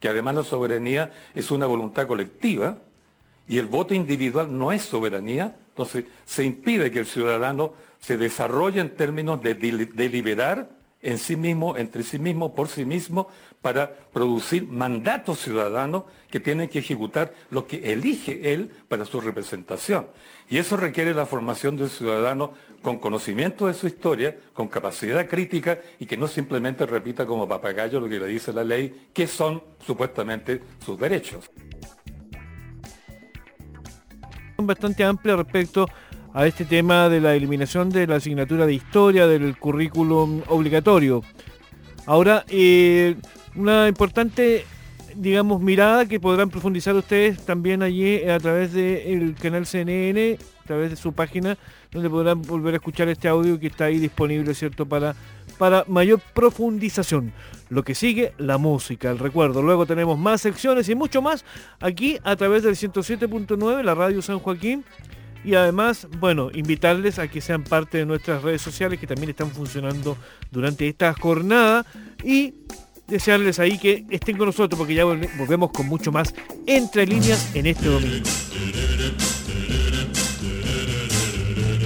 que 0.00 0.08
además 0.08 0.34
la 0.34 0.44
soberanía 0.44 1.12
es 1.34 1.50
una 1.50 1.66
voluntad 1.66 2.06
colectiva, 2.06 2.78
y 3.46 3.58
el 3.58 3.66
voto 3.66 3.94
individual 3.94 4.56
no 4.56 4.72
es 4.72 4.82
soberanía, 4.82 5.56
entonces 5.68 6.04
se 6.24 6.44
impide 6.44 6.90
que 6.90 7.00
el 7.00 7.06
ciudadano 7.06 7.74
se 8.00 8.16
desarrolle 8.16 8.80
en 8.80 8.94
términos 8.96 9.42
de 9.42 9.58
deli- 9.58 9.92
deliberar 9.92 10.68
en 11.04 11.18
sí 11.18 11.36
mismo, 11.36 11.76
entre 11.76 12.02
sí 12.02 12.18
mismo, 12.18 12.54
por 12.54 12.68
sí 12.68 12.84
mismo, 12.84 13.28
para 13.60 13.94
producir 14.12 14.66
mandatos 14.66 15.38
ciudadanos 15.38 16.04
que 16.30 16.40
tienen 16.40 16.68
que 16.68 16.80
ejecutar 16.80 17.34
lo 17.50 17.66
que 17.66 17.92
elige 17.92 18.52
él 18.52 18.70
para 18.88 19.04
su 19.04 19.20
representación. 19.20 20.06
Y 20.48 20.58
eso 20.58 20.76
requiere 20.76 21.14
la 21.14 21.26
formación 21.26 21.76
del 21.76 21.90
ciudadano 21.90 22.52
con 22.82 22.98
conocimiento 22.98 23.66
de 23.66 23.74
su 23.74 23.86
historia, 23.86 24.36
con 24.52 24.68
capacidad 24.68 25.28
crítica 25.28 25.78
y 25.98 26.06
que 26.06 26.16
no 26.16 26.26
simplemente 26.26 26.86
repita 26.86 27.26
como 27.26 27.46
papagayo 27.46 28.00
lo 28.00 28.08
que 28.08 28.18
le 28.18 28.26
dice 28.26 28.52
la 28.52 28.64
ley, 28.64 29.08
que 29.12 29.26
son 29.26 29.62
supuestamente 29.86 30.60
sus 30.84 30.98
derechos. 30.98 31.50
bastante 34.66 35.04
amplia 35.04 35.36
respecto 35.36 35.86
a 36.34 36.48
este 36.48 36.64
tema 36.64 37.08
de 37.08 37.20
la 37.20 37.36
eliminación 37.36 37.90
de 37.90 38.08
la 38.08 38.16
asignatura 38.16 38.66
de 38.66 38.74
historia 38.74 39.28
del 39.28 39.56
currículum 39.56 40.42
obligatorio. 40.48 41.22
Ahora, 42.06 42.44
eh, 42.48 43.14
una 43.54 43.86
importante, 43.86 44.66
digamos, 45.14 45.62
mirada 45.62 46.06
que 46.06 46.18
podrán 46.18 46.50
profundizar 46.50 46.96
ustedes 46.96 47.46
también 47.46 47.82
allí 47.84 48.24
a 48.24 48.40
través 48.40 48.72
del 48.72 49.36
canal 49.40 49.64
CNN, 49.64 50.36
a 50.64 50.66
través 50.66 50.90
de 50.90 50.96
su 50.96 51.12
página, 51.12 51.56
donde 51.92 52.10
podrán 52.10 52.42
volver 52.42 52.74
a 52.74 52.76
escuchar 52.78 53.08
este 53.08 53.28
audio 53.28 53.60
que 53.60 53.68
está 53.68 53.84
ahí 53.84 54.00
disponible, 54.00 54.54
¿cierto?, 54.54 54.86
para, 54.86 55.14
para 55.56 55.84
mayor 55.86 56.20
profundización. 56.34 57.32
Lo 57.68 57.84
que 57.84 57.94
sigue, 57.94 58.32
la 58.38 58.58
música, 58.58 59.08
el 59.08 59.20
recuerdo. 59.20 59.62
Luego 59.62 59.86
tenemos 59.86 60.18
más 60.18 60.40
secciones 60.40 60.88
y 60.88 60.96
mucho 60.96 61.22
más 61.22 61.44
aquí 61.78 62.18
a 62.24 62.34
través 62.34 62.64
del 62.64 62.74
107.9, 62.74 63.84
la 63.84 63.94
radio 63.94 64.20
San 64.20 64.40
Joaquín. 64.40 64.84
Y 65.44 65.54
además, 65.54 66.08
bueno, 66.18 66.50
invitarles 66.54 67.18
a 67.18 67.28
que 67.28 67.40
sean 67.40 67.62
parte 67.64 67.98
de 67.98 68.06
nuestras 68.06 68.42
redes 68.42 68.62
sociales 68.62 68.98
que 68.98 69.06
también 69.06 69.30
están 69.30 69.50
funcionando 69.50 70.16
durante 70.50 70.88
esta 70.88 71.12
jornada. 71.12 71.84
Y 72.24 72.54
desearles 73.06 73.58
ahí 73.58 73.78
que 73.78 74.06
estén 74.10 74.36
con 74.38 74.46
nosotros 74.46 74.78
porque 74.78 74.94
ya 74.94 75.04
volve- 75.04 75.28
volvemos 75.36 75.70
con 75.70 75.86
mucho 75.86 76.10
más 76.10 76.34
entre 76.66 77.06
líneas 77.06 77.54
en 77.54 77.66
este 77.66 77.86
domingo. 77.86 78.26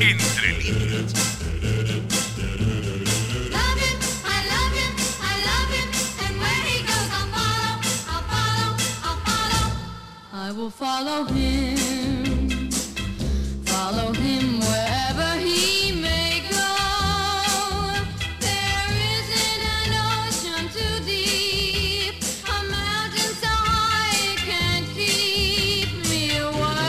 Entre 0.00 0.52
líneas. 0.58 1.14
I 10.32 10.52
will 10.52 10.70
follow 10.70 11.26
him, 11.26 11.77
follow 13.78 14.12
him 14.12 14.58
wherever 14.58 15.30
he 15.46 15.92
may 15.92 16.42
go. 16.50 16.70
There 18.46 18.90
isn't 19.16 19.62
an 19.78 19.90
ocean 20.10 20.64
too 20.76 20.96
deep, 21.04 22.14
a 22.56 22.58
mountain 22.76 23.32
so 23.44 23.54
high 23.72 24.16
it 24.30 24.40
can't 24.50 24.86
keep 24.98 25.90
me 26.10 26.22
away. 26.50 26.88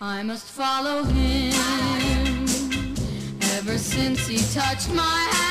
I 0.00 0.22
must 0.30 0.46
follow 0.60 0.98
him 1.04 2.46
ever 3.56 3.76
since 3.76 4.20
he 4.26 4.38
touched 4.58 4.90
my 4.94 5.20
hand, 5.34 5.49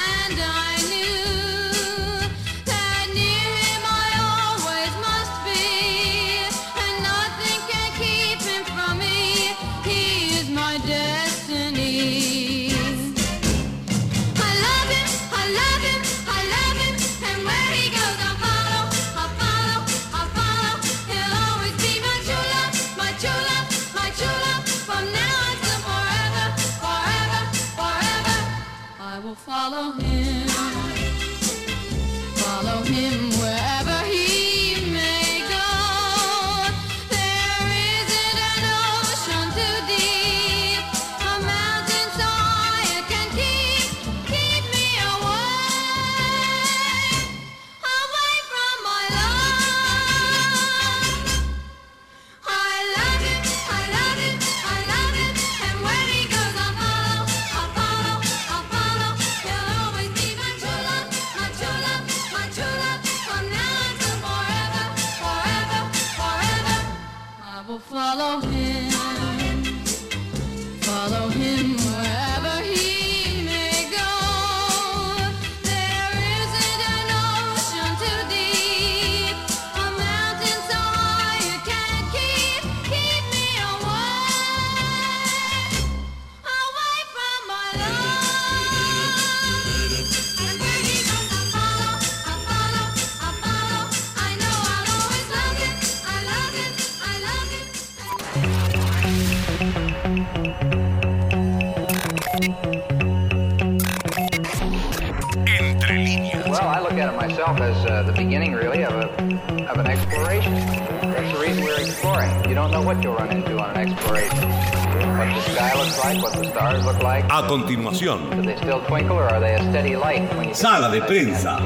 Sala 120.54 120.90
de 120.90 121.02
prensa. 121.02 121.60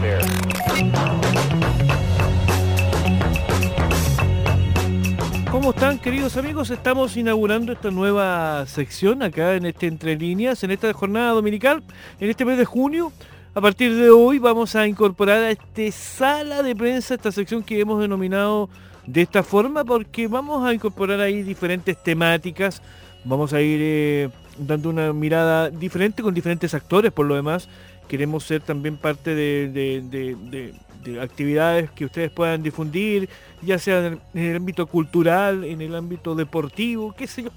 ¿Cómo 5.50 5.72
están 5.72 5.98
queridos 5.98 6.38
amigos? 6.38 6.70
Estamos 6.70 7.18
inaugurando 7.18 7.72
esta 7.72 7.90
nueva 7.90 8.64
sección 8.68 9.24
acá 9.24 9.56
en 9.56 9.66
este 9.66 9.88
Entre 9.88 10.16
Líneas, 10.16 10.64
en 10.64 10.70
esta 10.70 10.94
jornada 10.94 11.32
dominical, 11.32 11.82
en 12.20 12.30
este 12.30 12.46
mes 12.46 12.60
de 12.60 12.66
junio. 12.66 13.12
A 13.56 13.62
partir 13.62 13.96
de 13.96 14.12
hoy 14.12 14.38
vamos 14.38 14.76
a 14.76 14.86
incorporar 14.86 15.40
a 15.40 15.50
este 15.50 15.92
sala 15.92 16.62
de 16.62 16.76
prensa, 16.76 17.16
esta 17.16 17.32
sección 17.32 17.64
que 17.64 17.80
hemos 17.80 18.00
denominado 18.00 18.70
de 19.08 19.24
esta 19.24 19.42
forma, 19.42 19.84
porque 19.84 20.28
vamos 20.28 20.64
a 20.64 20.76
incorporar 20.76 21.20
ahí 21.20 21.42
diferentes 21.42 22.02
temáticas, 22.04 22.84
vamos 23.24 23.52
a 23.52 23.62
ir 23.62 23.80
eh, 23.82 24.30
dando 24.58 24.90
una 24.90 25.14
mirada 25.14 25.70
diferente 25.70 26.22
con 26.24 26.34
diferentes 26.34 26.74
actores 26.74 27.12
por 27.12 27.26
lo 27.26 27.36
demás. 27.36 27.68
Queremos 28.08 28.44
ser 28.44 28.62
también 28.62 28.98
parte 28.98 29.34
de, 29.36 29.70
de- 29.70 30.02
de- 30.02 30.36
de- 30.36 30.74
de 31.04 31.22
actividades 31.22 31.90
que 31.92 32.06
ustedes 32.06 32.32
puedan 32.32 32.64
difundir, 32.64 33.28
ya 33.62 33.78
sea 33.78 34.00
en 34.00 34.06
el, 34.14 34.20
en 34.34 34.44
el 34.52 34.56
ámbito 34.58 34.88
cultural, 34.88 35.64
en 35.66 35.82
el 35.82 35.96
ámbito 35.96 36.34
deportivo, 36.36 37.14
qué 37.14 37.28
sé 37.28 37.44
yo. 37.44 37.50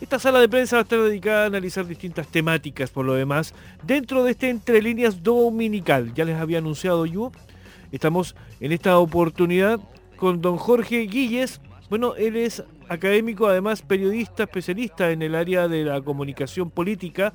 Esta 0.00 0.18
sala 0.18 0.40
de 0.40 0.48
prensa 0.48 0.76
va 0.76 0.80
a 0.80 0.82
estar 0.82 0.98
dedicada 1.00 1.44
a 1.44 1.46
analizar 1.46 1.86
distintas 1.86 2.26
temáticas 2.26 2.90
por 2.90 3.04
lo 3.04 3.14
demás 3.14 3.54
dentro 3.84 4.24
de 4.24 4.32
este 4.32 4.48
Entre 4.50 4.82
Líneas 4.82 5.22
Dominical. 5.22 6.12
Ya 6.14 6.24
les 6.24 6.36
había 6.40 6.58
anunciado 6.58 7.06
yo. 7.06 7.30
Estamos 7.92 8.34
en 8.58 8.72
esta 8.72 8.98
oportunidad 8.98 9.78
con 10.16 10.40
don 10.40 10.56
Jorge 10.56 11.00
Guilles. 11.06 11.60
Bueno, 11.88 12.16
él 12.16 12.34
es 12.36 12.64
académico, 12.92 13.46
además 13.46 13.82
periodista, 13.82 14.44
especialista 14.44 15.10
en 15.10 15.22
el 15.22 15.34
área 15.34 15.68
de 15.68 15.84
la 15.84 16.00
comunicación 16.00 16.70
política 16.70 17.32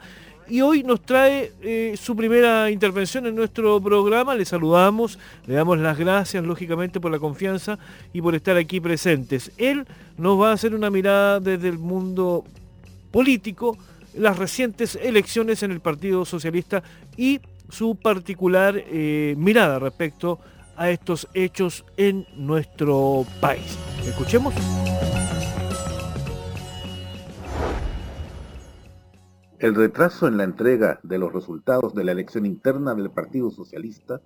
y 0.50 0.62
hoy 0.62 0.84
nos 0.84 1.02
trae 1.02 1.52
eh, 1.62 1.96
su 1.98 2.16
primera 2.16 2.72
intervención 2.72 3.26
en 3.28 3.36
nuestro 3.36 3.82
programa. 3.82 4.36
Le 4.36 4.46
saludamos, 4.46 5.20
le 5.46 5.56
damos 5.56 5.78
las 5.78 5.98
gracias 5.98 6.44
lógicamente 6.44 7.00
por 7.00 7.12
la 7.12 7.20
confianza 7.20 7.78
y 8.14 8.22
por 8.22 8.36
estar 8.36 8.56
aquí 8.58 8.80
presentes. 8.80 9.52
Él 9.58 9.86
nos 10.18 10.40
va 10.40 10.52
a 10.52 10.54
hacer 10.54 10.74
una 10.74 10.90
mirada 10.90 11.40
desde 11.40 11.68
el 11.70 11.78
mundo 11.78 12.46
político, 13.12 13.78
las 14.14 14.38
recientes 14.38 14.98
elecciones 15.02 15.64
en 15.64 15.72
el 15.72 15.80
Partido 15.80 16.26
Socialista 16.26 16.82
y 17.18 17.42
su 17.70 17.96
particular 17.96 18.76
eh, 18.78 19.36
mirada 19.38 19.80
respecto 19.80 20.40
a 20.78 20.90
estos 20.90 21.28
hechos 21.34 21.84
en 21.98 22.26
nuestro 22.36 23.26
país. 23.42 23.78
Escuchemos. 24.06 24.54
El 29.60 29.74
retraso 29.74 30.28
en 30.28 30.38
la 30.38 30.44
entrega 30.44 31.00
de 31.02 31.18
los 31.18 31.34
resultados 31.34 31.96
de 31.96 32.04
la 32.04 32.12
elección 32.12 32.46
interna 32.46 32.94
del 32.94 33.10
Partido 33.10 33.50
Socialista 33.50 34.22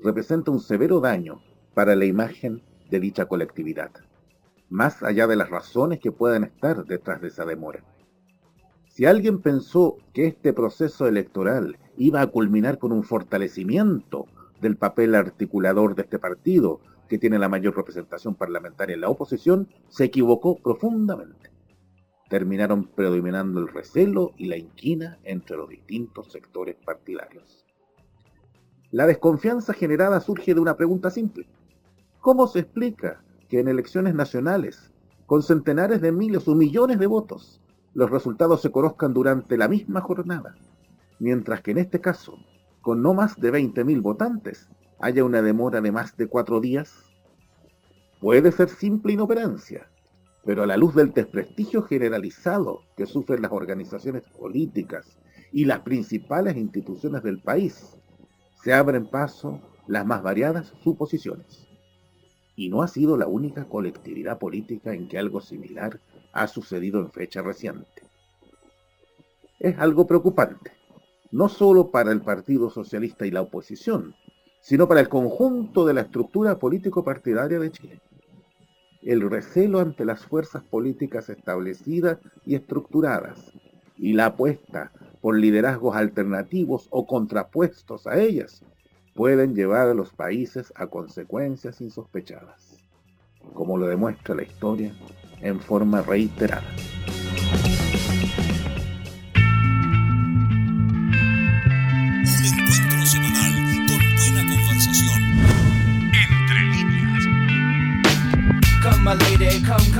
representa 0.00 0.50
un 0.50 0.58
severo 0.58 0.98
daño 0.98 1.40
para 1.74 1.94
la 1.94 2.06
imagen 2.06 2.60
de 2.90 2.98
dicha 2.98 3.26
colectividad, 3.26 3.92
más 4.70 5.04
allá 5.04 5.28
de 5.28 5.36
las 5.36 5.48
razones 5.48 6.00
que 6.00 6.10
puedan 6.10 6.42
estar 6.42 6.84
detrás 6.86 7.20
de 7.20 7.28
esa 7.28 7.44
demora. 7.44 7.84
Si 8.88 9.04
alguien 9.04 9.40
pensó 9.40 9.96
que 10.12 10.26
este 10.26 10.52
proceso 10.52 11.06
electoral 11.06 11.78
iba 11.96 12.20
a 12.20 12.26
culminar 12.26 12.78
con 12.78 12.90
un 12.90 13.04
fortalecimiento 13.04 14.26
del 14.60 14.76
papel 14.76 15.14
articulador 15.14 15.94
de 15.94 16.02
este 16.02 16.18
partido, 16.18 16.80
que 17.08 17.18
tiene 17.18 17.38
la 17.38 17.48
mayor 17.48 17.76
representación 17.76 18.34
parlamentaria 18.34 18.94
en 18.94 19.02
la 19.02 19.08
oposición, 19.08 19.68
se 19.88 20.02
equivocó 20.02 20.56
profundamente 20.56 21.53
terminaron 22.34 22.88
predominando 22.88 23.60
el 23.60 23.68
recelo 23.68 24.32
y 24.36 24.46
la 24.46 24.56
inquina 24.56 25.18
entre 25.22 25.56
los 25.56 25.68
distintos 25.68 26.32
sectores 26.32 26.74
partidarios. 26.84 27.64
La 28.90 29.06
desconfianza 29.06 29.72
generada 29.72 30.20
surge 30.20 30.52
de 30.52 30.58
una 30.58 30.76
pregunta 30.76 31.12
simple. 31.12 31.46
¿Cómo 32.18 32.48
se 32.48 32.58
explica 32.58 33.22
que 33.48 33.60
en 33.60 33.68
elecciones 33.68 34.16
nacionales, 34.16 34.92
con 35.26 35.44
centenares 35.44 36.00
de 36.00 36.10
miles 36.10 36.48
o 36.48 36.56
millones 36.56 36.98
de 36.98 37.06
votos, 37.06 37.62
los 37.92 38.10
resultados 38.10 38.62
se 38.62 38.72
conozcan 38.72 39.14
durante 39.14 39.56
la 39.56 39.68
misma 39.68 40.00
jornada, 40.00 40.56
mientras 41.20 41.60
que 41.60 41.70
en 41.70 41.78
este 41.78 42.00
caso, 42.00 42.36
con 42.82 43.00
no 43.00 43.14
más 43.14 43.40
de 43.40 43.52
20.000 43.52 44.02
votantes, 44.02 44.68
haya 44.98 45.22
una 45.22 45.40
demora 45.40 45.80
de 45.80 45.92
más 45.92 46.16
de 46.16 46.26
cuatro 46.26 46.60
días? 46.60 47.04
Puede 48.20 48.50
ser 48.50 48.70
simple 48.70 49.12
inoperancia, 49.12 49.88
pero 50.44 50.62
a 50.62 50.66
la 50.66 50.76
luz 50.76 50.94
del 50.94 51.12
desprestigio 51.12 51.82
generalizado 51.82 52.82
que 52.96 53.06
sufren 53.06 53.42
las 53.42 53.52
organizaciones 53.52 54.22
políticas 54.38 55.18
y 55.52 55.64
las 55.64 55.80
principales 55.80 56.56
instituciones 56.56 57.22
del 57.22 57.40
país, 57.40 57.96
se 58.62 58.72
abren 58.72 59.06
paso 59.06 59.60
las 59.86 60.04
más 60.04 60.22
variadas 60.22 60.72
suposiciones. 60.82 61.66
Y 62.56 62.68
no 62.68 62.82
ha 62.82 62.88
sido 62.88 63.16
la 63.16 63.26
única 63.26 63.64
colectividad 63.68 64.38
política 64.38 64.92
en 64.92 65.08
que 65.08 65.18
algo 65.18 65.40
similar 65.40 66.00
ha 66.32 66.46
sucedido 66.46 67.00
en 67.00 67.10
fecha 67.10 67.42
reciente. 67.42 68.02
Es 69.58 69.78
algo 69.78 70.06
preocupante, 70.06 70.72
no 71.30 71.48
solo 71.48 71.90
para 71.90 72.12
el 72.12 72.20
Partido 72.20 72.70
Socialista 72.70 73.26
y 73.26 73.30
la 73.30 73.40
oposición, 73.40 74.14
sino 74.60 74.88
para 74.88 75.00
el 75.00 75.08
conjunto 75.08 75.86
de 75.86 75.94
la 75.94 76.02
estructura 76.02 76.58
político-partidaria 76.58 77.58
de 77.58 77.70
Chile 77.70 78.00
el 79.04 79.28
recelo 79.28 79.80
ante 79.80 80.04
las 80.04 80.24
fuerzas 80.24 80.62
políticas 80.62 81.28
establecidas 81.28 82.18
y 82.46 82.54
estructuradas 82.54 83.52
y 83.96 84.14
la 84.14 84.26
apuesta 84.26 84.92
por 85.20 85.38
liderazgos 85.38 85.96
alternativos 85.96 86.88
o 86.90 87.06
contrapuestos 87.06 88.06
a 88.06 88.18
ellas, 88.18 88.62
pueden 89.14 89.54
llevar 89.54 89.88
a 89.88 89.94
los 89.94 90.12
países 90.12 90.72
a 90.76 90.86
consecuencias 90.86 91.80
insospechadas, 91.80 92.76
como 93.54 93.78
lo 93.78 93.86
demuestra 93.86 94.34
la 94.34 94.42
historia 94.42 94.92
en 95.40 95.60
forma 95.60 96.02
reiterada. 96.02 96.64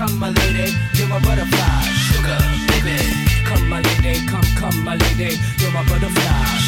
Come, 0.07 0.19
my 0.19 0.31
lady, 0.31 0.73
you're 0.95 1.09
my 1.09 1.19
butterfly, 1.21 1.83
sugar, 2.09 2.39
baby. 2.69 2.99
Come 3.45 3.69
my 3.69 3.81
lady, 3.81 4.27
come, 4.27 4.49
come 4.57 4.85
my 4.85 4.97
lady, 4.97 5.39
you're 5.59 5.73
my 5.73 5.83
butterfly, 5.89 6.34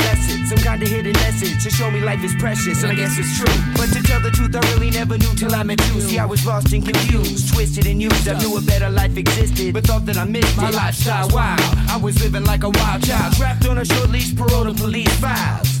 It's 0.00 0.48
some 0.48 0.58
kind 0.58 0.82
of 0.82 0.88
hidden 0.88 1.12
message 1.12 1.62
to 1.64 1.70
show 1.70 1.90
me 1.90 2.00
life 2.00 2.22
is 2.24 2.34
precious, 2.38 2.82
and 2.82 2.92
I 2.92 2.94
guess 2.94 3.18
it's 3.18 3.36
true. 3.36 3.54
But 3.76 3.92
to 3.94 4.02
tell 4.02 4.20
the 4.20 4.30
truth, 4.30 4.54
I 4.54 4.60
really 4.72 4.90
never 4.90 5.18
knew 5.18 5.34
till 5.34 5.54
I 5.54 5.62
met 5.62 5.80
you. 5.88 6.00
See, 6.00 6.18
I 6.18 6.26
was 6.26 6.44
lost 6.46 6.72
and 6.72 6.84
confused, 6.84 7.52
twisted 7.54 7.86
and 7.86 8.00
used. 8.00 8.28
I 8.28 8.38
knew 8.38 8.56
a 8.56 8.60
better 8.60 8.90
life 8.90 9.16
existed, 9.16 9.74
but 9.74 9.84
thought 9.84 10.06
that 10.06 10.16
I 10.16 10.24
missed 10.24 10.56
my 10.56 10.70
lifestyle. 10.70 11.28
Wow, 11.30 11.56
I 11.88 11.98
was 12.02 12.22
living 12.22 12.44
like 12.44 12.64
a 12.64 12.70
wild 12.70 13.04
child, 13.04 13.34
trapped 13.34 13.66
on 13.66 13.78
a 13.78 13.84
short 13.84 14.10
leash, 14.10 14.34
parole 14.34 14.64
to 14.64 14.74
police 14.74 15.12
files. 15.20 15.80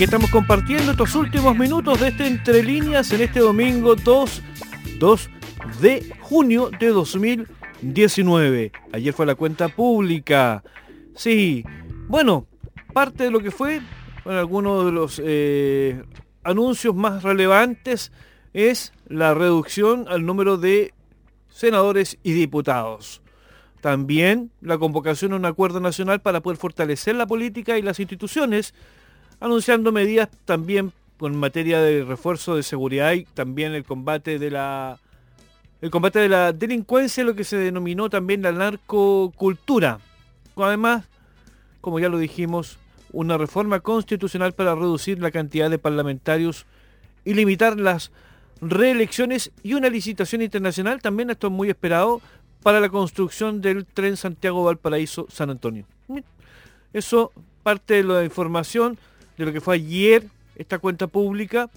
Estamos 0.00 0.30
compartiendo 0.30 0.92
estos 0.92 1.14
últimos 1.14 1.54
minutos 1.58 2.00
de 2.00 2.08
este 2.08 2.26
Entre 2.26 2.62
Líneas 2.62 3.12
en 3.12 3.20
este 3.20 3.40
domingo 3.40 3.94
2, 3.96 4.42
2 4.98 5.30
de 5.82 6.10
junio 6.20 6.70
de 6.80 6.88
2019. 6.88 8.72
Ayer 8.94 9.12
fue 9.12 9.26
la 9.26 9.34
cuenta 9.34 9.68
pública. 9.68 10.64
Sí, 11.14 11.66
bueno, 12.08 12.46
parte 12.94 13.24
de 13.24 13.30
lo 13.30 13.40
que 13.40 13.50
fue, 13.50 13.82
bueno, 14.24 14.40
algunos 14.40 14.86
de 14.86 14.90
los 14.90 15.20
eh, 15.22 16.02
anuncios 16.44 16.94
más 16.94 17.22
relevantes 17.22 18.10
es 18.54 18.94
la 19.06 19.34
reducción 19.34 20.06
al 20.08 20.24
número 20.24 20.56
de 20.56 20.94
senadores 21.50 22.16
y 22.22 22.32
diputados. 22.32 23.20
También 23.82 24.50
la 24.62 24.78
convocación 24.78 25.34
a 25.34 25.36
un 25.36 25.44
acuerdo 25.44 25.78
nacional 25.78 26.20
para 26.20 26.40
poder 26.40 26.58
fortalecer 26.58 27.16
la 27.16 27.26
política 27.26 27.76
y 27.76 27.82
las 27.82 28.00
instituciones, 28.00 28.74
anunciando 29.40 29.90
medidas 29.92 30.28
también 30.44 30.92
en 31.20 31.36
materia 31.36 31.80
de 31.80 32.04
refuerzo 32.04 32.56
de 32.56 32.62
seguridad 32.62 33.12
y 33.12 33.24
también 33.24 33.72
el 33.72 33.84
combate 33.84 34.38
de 34.38 34.50
la 34.50 34.98
el 35.80 35.90
combate 35.90 36.18
de 36.18 36.28
la 36.28 36.52
delincuencia, 36.52 37.24
lo 37.24 37.34
que 37.34 37.44
se 37.44 37.56
denominó 37.56 38.10
también 38.10 38.42
la 38.42 38.52
narcocultura. 38.52 39.98
Además, 40.56 41.06
como 41.80 41.98
ya 41.98 42.10
lo 42.10 42.18
dijimos, 42.18 42.78
una 43.12 43.38
reforma 43.38 43.80
constitucional 43.80 44.52
para 44.52 44.74
reducir 44.74 45.20
la 45.20 45.30
cantidad 45.30 45.70
de 45.70 45.78
parlamentarios 45.78 46.66
y 47.24 47.32
limitar 47.32 47.80
las 47.80 48.12
reelecciones 48.60 49.52
y 49.62 49.72
una 49.72 49.88
licitación 49.88 50.42
internacional, 50.42 51.00
también 51.00 51.30
esto 51.30 51.46
es 51.46 51.52
muy 51.52 51.70
esperado, 51.70 52.20
para 52.62 52.78
la 52.78 52.90
construcción 52.90 53.62
del 53.62 53.86
tren 53.86 54.18
Santiago-Valparaíso-San 54.18 55.48
Antonio. 55.48 55.86
Eso 56.92 57.32
parte 57.62 57.94
de 57.94 58.04
la 58.04 58.22
información 58.22 58.98
de 59.40 59.46
lo 59.46 59.52
que 59.54 59.60
fue 59.62 59.76
ayer 59.76 60.26
esta 60.54 60.78
cuenta 60.78 61.06
pública 61.06 61.70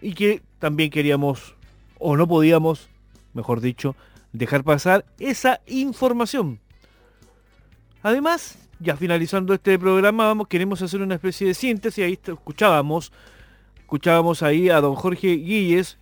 y 0.00 0.12
que 0.12 0.42
también 0.58 0.90
queríamos, 0.90 1.54
o 1.98 2.18
no 2.18 2.28
podíamos, 2.28 2.88
mejor 3.32 3.62
dicho, 3.62 3.96
dejar 4.32 4.62
pasar 4.62 5.06
esa 5.18 5.60
información. 5.66 6.60
Además, 8.02 8.58
ya 8.78 8.94
finalizando 8.94 9.54
este 9.54 9.78
programa, 9.78 10.26
vamos, 10.26 10.48
queremos 10.48 10.82
hacer 10.82 11.00
una 11.00 11.14
especie 11.14 11.46
de 11.46 11.54
síntesis, 11.54 12.04
ahí 12.04 12.18
escuchábamos, 12.22 13.10
escuchábamos 13.78 14.42
ahí 14.42 14.68
a 14.68 14.82
don 14.82 14.96
Jorge 14.96 15.28
Guilles, 15.28 15.96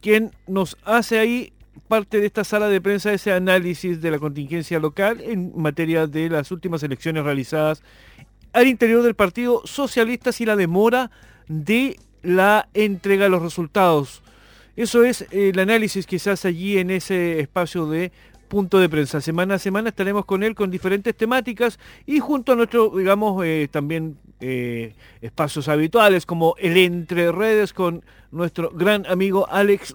quien 0.00 0.30
nos 0.46 0.78
hace 0.84 1.18
ahí 1.18 1.52
parte 1.88 2.20
de 2.20 2.26
esta 2.26 2.44
sala 2.44 2.68
de 2.68 2.80
prensa 2.80 3.12
ese 3.12 3.32
análisis 3.32 4.00
de 4.00 4.10
la 4.10 4.18
contingencia 4.18 4.78
local 4.78 5.20
en 5.20 5.52
materia 5.54 6.06
de 6.06 6.30
las 6.30 6.50
últimas 6.50 6.82
elecciones 6.82 7.22
realizadas 7.22 7.82
al 8.52 8.66
interior 8.66 9.02
del 9.02 9.14
Partido 9.14 9.62
Socialista 9.64 10.30
y 10.38 10.44
la 10.44 10.56
demora 10.56 11.10
de 11.48 11.98
la 12.22 12.68
entrega 12.74 13.24
de 13.24 13.30
los 13.30 13.42
resultados. 13.42 14.22
Eso 14.76 15.04
es 15.04 15.22
eh, 15.22 15.50
el 15.50 15.58
análisis 15.58 16.06
que 16.06 16.18
se 16.18 16.30
hace 16.30 16.48
allí 16.48 16.78
en 16.78 16.90
ese 16.90 17.40
espacio 17.40 17.86
de 17.86 18.12
punto 18.48 18.78
de 18.78 18.88
prensa. 18.88 19.20
Semana 19.20 19.54
a 19.54 19.58
semana 19.58 19.88
estaremos 19.88 20.24
con 20.24 20.42
él 20.42 20.54
con 20.54 20.70
diferentes 20.70 21.14
temáticas 21.14 21.78
y 22.06 22.20
junto 22.20 22.52
a 22.52 22.56
nuestro, 22.56 22.90
digamos, 22.90 23.42
eh, 23.44 23.68
también 23.70 24.18
eh, 24.40 24.94
espacios 25.20 25.68
habituales 25.68 26.26
como 26.26 26.54
el 26.58 26.76
Entre 26.76 27.32
Redes 27.32 27.72
con 27.72 28.04
nuestro 28.30 28.70
gran 28.70 29.06
amigo 29.06 29.46
Alex 29.50 29.94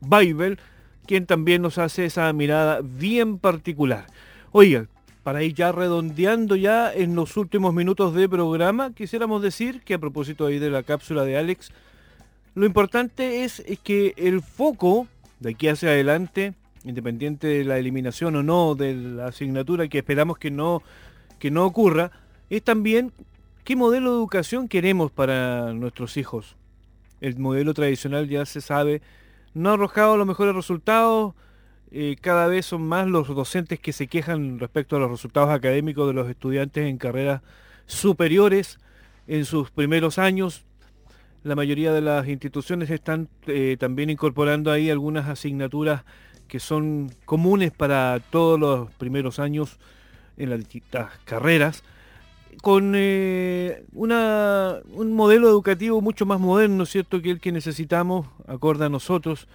Weibel, 0.00 0.58
quien 1.06 1.26
también 1.26 1.62
nos 1.62 1.78
hace 1.78 2.06
esa 2.06 2.32
mirada 2.32 2.80
bien 2.82 3.38
particular. 3.38 4.06
Oiga, 4.52 4.86
para 5.28 5.42
ir 5.42 5.52
ya 5.52 5.72
redondeando 5.72 6.56
ya 6.56 6.90
en 6.90 7.14
los 7.14 7.36
últimos 7.36 7.74
minutos 7.74 8.14
de 8.14 8.30
programa, 8.30 8.94
quisiéramos 8.94 9.42
decir 9.42 9.82
que 9.82 9.92
a 9.92 9.98
propósito 9.98 10.46
ahí 10.46 10.58
de 10.58 10.70
la 10.70 10.84
cápsula 10.84 11.22
de 11.22 11.36
Alex, 11.36 11.70
lo 12.54 12.64
importante 12.64 13.44
es, 13.44 13.60
es 13.66 13.78
que 13.78 14.14
el 14.16 14.40
foco 14.40 15.06
de 15.38 15.50
aquí 15.50 15.68
hacia 15.68 15.90
adelante, 15.90 16.54
independiente 16.82 17.46
de 17.46 17.64
la 17.64 17.76
eliminación 17.76 18.36
o 18.36 18.42
no 18.42 18.74
de 18.74 18.94
la 18.94 19.26
asignatura 19.26 19.86
que 19.88 19.98
esperamos 19.98 20.38
que 20.38 20.50
no, 20.50 20.82
que 21.38 21.50
no 21.50 21.66
ocurra, 21.66 22.10
es 22.48 22.62
también 22.62 23.12
qué 23.64 23.76
modelo 23.76 24.12
de 24.12 24.16
educación 24.16 24.66
queremos 24.66 25.10
para 25.10 25.74
nuestros 25.74 26.16
hijos. 26.16 26.56
El 27.20 27.38
modelo 27.38 27.74
tradicional 27.74 28.30
ya 28.30 28.46
se 28.46 28.62
sabe, 28.62 29.02
no 29.52 29.68
ha 29.68 29.74
arrojado 29.74 30.16
los 30.16 30.26
mejores 30.26 30.54
resultados, 30.54 31.34
cada 32.20 32.46
vez 32.46 32.66
son 32.66 32.82
más 32.86 33.06
los 33.06 33.28
docentes 33.28 33.80
que 33.80 33.92
se 33.92 34.08
quejan 34.08 34.58
respecto 34.58 34.96
a 34.96 34.98
los 34.98 35.10
resultados 35.10 35.50
académicos 35.50 36.06
de 36.06 36.14
los 36.14 36.28
estudiantes 36.28 36.86
en 36.86 36.98
carreras 36.98 37.42
superiores 37.86 38.78
en 39.26 39.44
sus 39.44 39.70
primeros 39.70 40.18
años. 40.18 40.64
La 41.44 41.54
mayoría 41.54 41.92
de 41.92 42.00
las 42.00 42.26
instituciones 42.28 42.90
están 42.90 43.28
eh, 43.46 43.76
también 43.78 44.10
incorporando 44.10 44.72
ahí 44.72 44.90
algunas 44.90 45.28
asignaturas 45.28 46.04
que 46.48 46.60
son 46.60 47.10
comunes 47.24 47.70
para 47.70 48.20
todos 48.30 48.58
los 48.58 48.90
primeros 48.94 49.38
años 49.38 49.78
en 50.36 50.50
las 50.50 50.58
distintas 50.58 51.10
carreras, 51.24 51.84
con 52.62 52.94
eh, 52.96 53.84
un 53.92 55.12
modelo 55.12 55.48
educativo 55.48 56.00
mucho 56.00 56.26
más 56.26 56.40
moderno, 56.40 56.86
¿cierto?, 56.86 57.20
que 57.22 57.30
el 57.30 57.40
que 57.40 57.52
necesitamos, 57.52 58.26
acorde 58.46 58.86
a 58.86 58.88
nosotros, 58.88 59.46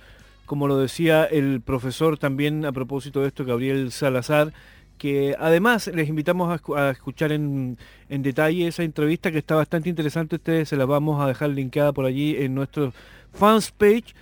como 0.54 0.68
lo 0.68 0.78
decía 0.78 1.26
el 1.26 1.62
profesor 1.62 2.20
también 2.20 2.64
a 2.64 2.72
propósito 2.72 3.22
de 3.22 3.30
esto, 3.30 3.43
Gabriel 3.43 3.91
Salazar, 3.91 4.54
que 4.99 5.36
además 5.39 5.88
les 5.88 6.08
invitamos 6.08 6.51
a, 6.51 6.62
escu- 6.62 6.78
a 6.78 6.91
escuchar 6.91 7.32
en, 7.32 7.80
en 8.08 8.22
detalle 8.22 8.68
esa 8.68 8.84
entrevista 8.84 9.32
que 9.32 9.39
está 9.39 9.56
bastante 9.56 9.89
interesante, 9.89 10.36
ustedes 10.36 10.70
se 10.70 10.78
la 10.78 10.86
vamos 10.86 11.20
a 11.20 11.28
dejar 11.28 11.49
linkada 11.49 11.91
por 11.91 12.06
allí 12.06 12.36
en 12.38 12.54
nuestro 12.54 12.93
fans 13.34 13.72
page. 13.72 14.14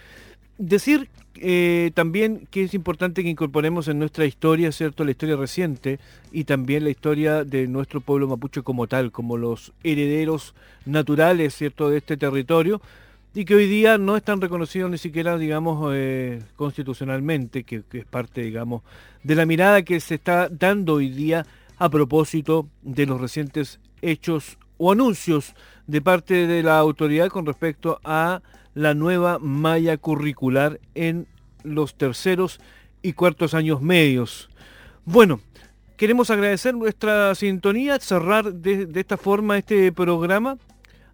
Decir 0.57 1.09
eh, 1.35 1.91
también 1.95 2.47
que 2.49 2.63
es 2.63 2.73
importante 2.73 3.23
que 3.23 3.29
incorporemos 3.29 3.89
en 3.89 3.99
nuestra 3.99 4.23
historia, 4.25 4.71
¿cierto?, 4.71 5.03
la 5.03 5.11
historia 5.11 5.35
reciente 5.35 5.99
y 6.31 6.45
también 6.45 6.85
la 6.85 6.91
historia 6.91 7.43
de 7.43 7.67
nuestro 7.67 7.99
pueblo 7.99 8.29
mapuche 8.29 8.61
como 8.61 8.87
tal, 8.87 9.11
como 9.11 9.35
los 9.35 9.73
herederos 9.83 10.55
naturales, 10.85 11.53
¿cierto?, 11.55 11.89
de 11.89 11.97
este 11.97 12.15
territorio 12.15 12.79
y 13.33 13.45
que 13.45 13.55
hoy 13.55 13.67
día 13.67 13.97
no 13.97 14.17
están 14.17 14.41
reconocidos 14.41 14.91
ni 14.91 14.97
siquiera, 14.97 15.37
digamos, 15.37 15.93
eh, 15.95 16.43
constitucionalmente, 16.55 17.63
que, 17.63 17.83
es 17.91 18.05
parte, 18.05 18.41
digamos, 18.41 18.83
de 19.23 19.35
la 19.35 19.45
mirada 19.45 19.83
que 19.83 19.99
se 19.99 20.15
está 20.15 20.49
dando 20.49 20.95
hoy 20.95 21.09
día 21.09 21.45
a 21.77 21.89
propósito 21.89 22.67
de 22.81 23.05
los 23.05 23.21
recientes 23.21 23.79
hechos 24.01 24.57
o 24.77 24.91
anuncios 24.91 25.55
de 25.87 26.01
parte 26.01 26.45
de 26.45 26.63
la 26.63 26.77
autoridad 26.77 27.29
con 27.29 27.45
respecto 27.45 28.01
a 28.03 28.41
la 28.73 28.93
nueva 28.93 29.39
malla 29.39 29.97
curricular 29.97 30.79
en 30.95 31.27
los 31.63 31.95
terceros 31.95 32.59
y 33.01 33.13
cuartos 33.13 33.53
años 33.53 33.81
medios. 33.81 34.49
Bueno, 35.05 35.39
queremos 35.95 36.29
agradecer 36.29 36.75
nuestra 36.75 37.33
sintonía, 37.35 37.99
cerrar 37.99 38.53
de 38.53 38.99
esta 38.99 39.17
forma 39.17 39.57
este 39.57 39.91
programa 39.91 40.57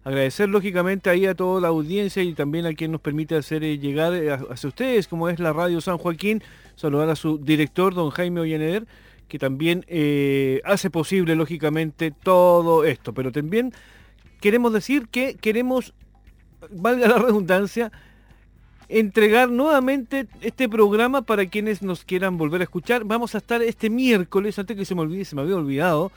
Agradecer 0.08 0.48
lógicamente 0.48 1.10
ahí 1.10 1.26
a 1.26 1.34
toda 1.34 1.60
la 1.60 1.68
audiencia 1.68 2.22
y 2.22 2.32
también 2.32 2.64
a 2.64 2.72
quien 2.72 2.92
nos 2.92 3.02
permite 3.02 3.36
hacer 3.36 3.62
eh, 3.62 3.76
llegar 3.76 4.14
eh, 4.14 4.32
hacia 4.32 4.68
ustedes, 4.68 5.06
como 5.06 5.28
es 5.28 5.38
la 5.38 5.52
Radio 5.52 5.82
San 5.82 5.98
Joaquín, 5.98 6.42
saludar 6.76 7.10
a 7.10 7.14
su 7.14 7.36
director, 7.36 7.92
don 7.92 8.08
Jaime 8.08 8.40
Ollaneder, 8.40 8.86
que 9.28 9.38
también 9.38 9.84
eh, 9.86 10.62
hace 10.64 10.88
posible 10.88 11.34
lógicamente 11.34 12.10
todo 12.10 12.86
esto. 12.86 13.12
Pero 13.12 13.32
también 13.32 13.74
queremos 14.40 14.72
decir 14.72 15.08
que 15.08 15.34
queremos, 15.34 15.92
valga 16.70 17.06
la 17.06 17.18
redundancia, 17.18 17.92
entregar 18.88 19.50
nuevamente 19.50 20.26
este 20.40 20.70
programa 20.70 21.20
para 21.20 21.44
quienes 21.50 21.82
nos 21.82 22.04
quieran 22.06 22.38
volver 22.38 22.62
a 22.62 22.64
escuchar. 22.64 23.04
Vamos 23.04 23.34
a 23.34 23.38
estar 23.38 23.60
este 23.60 23.90
miércoles, 23.90 24.58
antes 24.58 24.74
que 24.74 24.86
se 24.86 24.94
me 24.94 25.02
olvide, 25.02 25.26
se 25.26 25.36
me 25.36 25.42
había 25.42 25.56
olvidado, 25.56 26.10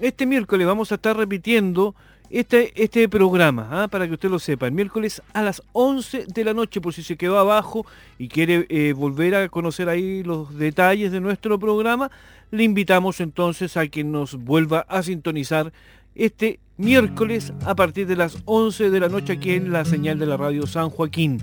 este 0.00 0.26
miércoles 0.26 0.66
vamos 0.66 0.90
a 0.90 0.96
estar 0.96 1.16
repitiendo 1.16 1.94
este, 2.30 2.72
este 2.82 3.08
programa, 3.08 3.68
¿ah? 3.70 3.88
para 3.88 4.06
que 4.06 4.14
usted 4.14 4.28
lo 4.28 4.38
sepa, 4.38 4.66
el 4.66 4.72
miércoles 4.72 5.22
a 5.32 5.42
las 5.42 5.62
11 5.72 6.26
de 6.26 6.44
la 6.44 6.54
noche, 6.54 6.80
por 6.80 6.92
si 6.92 7.02
se 7.02 7.16
quedó 7.16 7.38
abajo 7.38 7.86
y 8.18 8.28
quiere 8.28 8.66
eh, 8.68 8.92
volver 8.92 9.34
a 9.34 9.48
conocer 9.48 9.88
ahí 9.88 10.22
los 10.22 10.56
detalles 10.58 11.10
de 11.12 11.20
nuestro 11.20 11.58
programa, 11.58 12.10
le 12.50 12.64
invitamos 12.64 13.20
entonces 13.20 13.76
a 13.76 13.86
que 13.88 14.04
nos 14.04 14.34
vuelva 14.34 14.80
a 14.88 15.02
sintonizar 15.02 15.72
este 16.14 16.58
miércoles 16.76 17.52
a 17.64 17.74
partir 17.74 18.06
de 18.06 18.16
las 18.16 18.38
11 18.44 18.90
de 18.90 19.00
la 19.00 19.08
noche 19.08 19.34
aquí 19.34 19.52
en 19.52 19.72
la 19.72 19.84
señal 19.84 20.18
de 20.18 20.26
la 20.26 20.36
radio 20.36 20.66
San 20.66 20.90
Joaquín. 20.90 21.40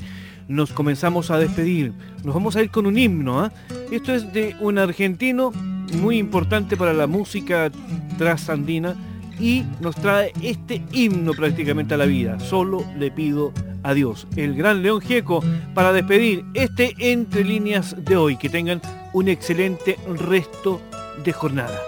Nos 0.48 0.72
comenzamos 0.72 1.32
a 1.32 1.40
despedir. 1.40 1.94
Nos 2.24 2.36
vamos 2.36 2.56
a 2.56 2.62
ir 2.62 2.70
con 2.70 2.86
un 2.86 2.98
himno. 2.98 3.40
¿ah? 3.40 3.52
Esto 3.92 4.14
es 4.14 4.32
de 4.32 4.56
un 4.60 4.78
argentino 4.78 5.52
muy 6.00 6.18
importante 6.18 6.78
para 6.78 6.94
la 6.94 7.08
música 7.08 7.72
trasandina 8.18 8.96
y 9.40 9.64
nos 9.80 9.96
trae 9.96 10.32
este 10.42 10.84
himno 10.92 11.34
prácticamente 11.34 11.94
a 11.94 11.98
la 11.98 12.06
vida. 12.06 12.40
Solo 12.40 12.86
le 12.98 13.12
pido 13.12 13.54
a 13.84 13.94
Dios. 13.94 14.28
El 14.36 14.56
gran 14.56 14.82
León 14.82 15.02
Gieco 15.02 15.44
para 15.74 15.94
despedir 15.94 16.44
este 16.54 16.94
entre 17.00 17.44
líneas 17.44 17.96
de 18.04 18.18
hoy. 18.18 18.38
Que 18.38 18.50
tengan 18.50 18.82
un 19.14 19.28
excelente 19.28 19.98
resto 20.18 20.82
de 21.24 21.32
jornada. 21.32 21.80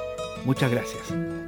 Muchas 0.45 0.71
gracias. 0.71 1.46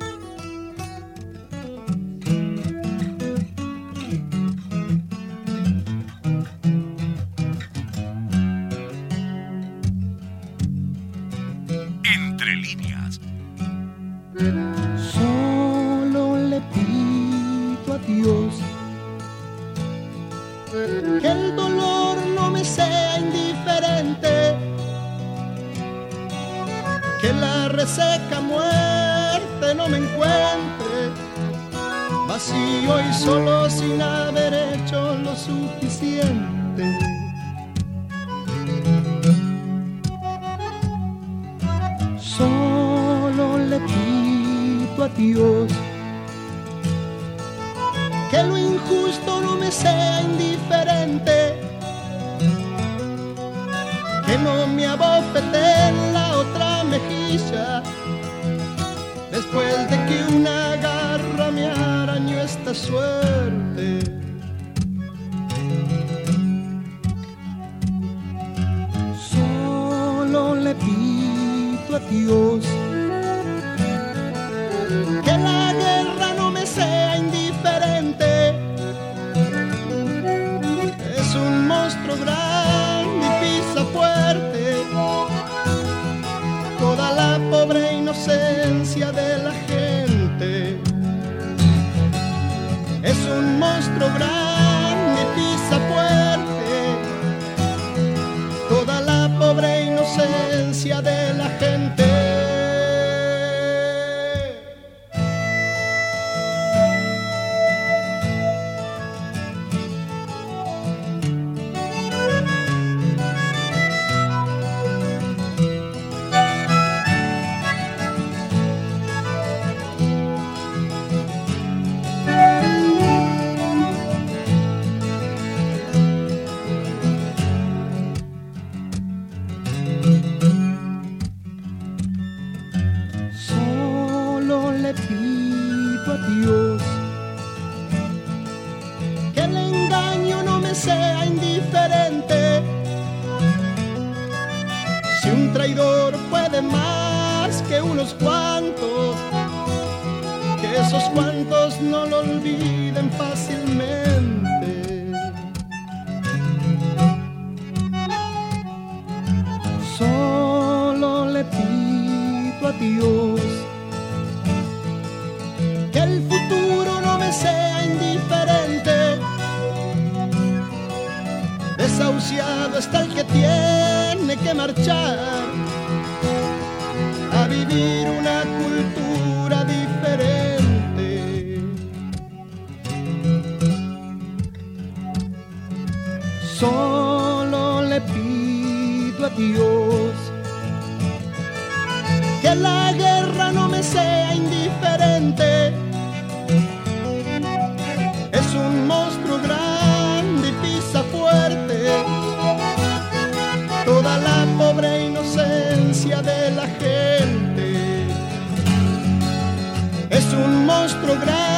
programas. 210.95 211.48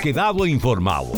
quedado 0.00 0.46
informado 0.46 1.12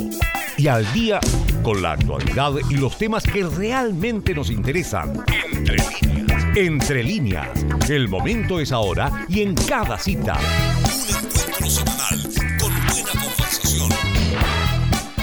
y 0.57 0.67
al 0.67 0.91
día 0.93 1.21
con 1.63 1.83
la 1.83 1.93
actualidad 1.93 2.55
y 2.69 2.75
los 2.75 2.99
temas 2.99 3.23
que 3.23 3.45
realmente 3.45 4.35
nos 4.35 4.51
interesan. 4.51 5.23
Entre 5.29 5.77
líneas. 6.01 6.57
Entre 6.57 7.03
líneas. 7.05 7.67
El 7.89 8.09
momento 8.09 8.59
es 8.59 8.73
ahora 8.73 9.25
y 9.29 9.43
en 9.43 9.55
cada 9.55 9.99
cita. 9.99 10.37
Un 10.37 11.15
encuentro 11.15 11.71
semanal 11.71 12.23
con 12.59 12.73
buena 12.87 13.11
conversación. 13.13 13.89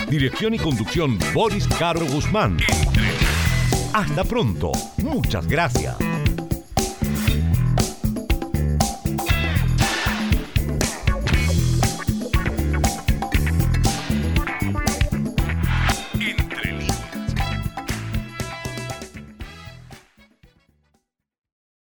Dirección 0.09 0.53
y 0.53 0.59
conducción 0.59 1.19
Boris 1.33 1.67
Caro 1.67 2.05
Guzmán. 2.05 2.57
Hasta 3.93 4.23
pronto. 4.23 4.71
Muchas 4.97 5.45
gracias. 5.47 5.97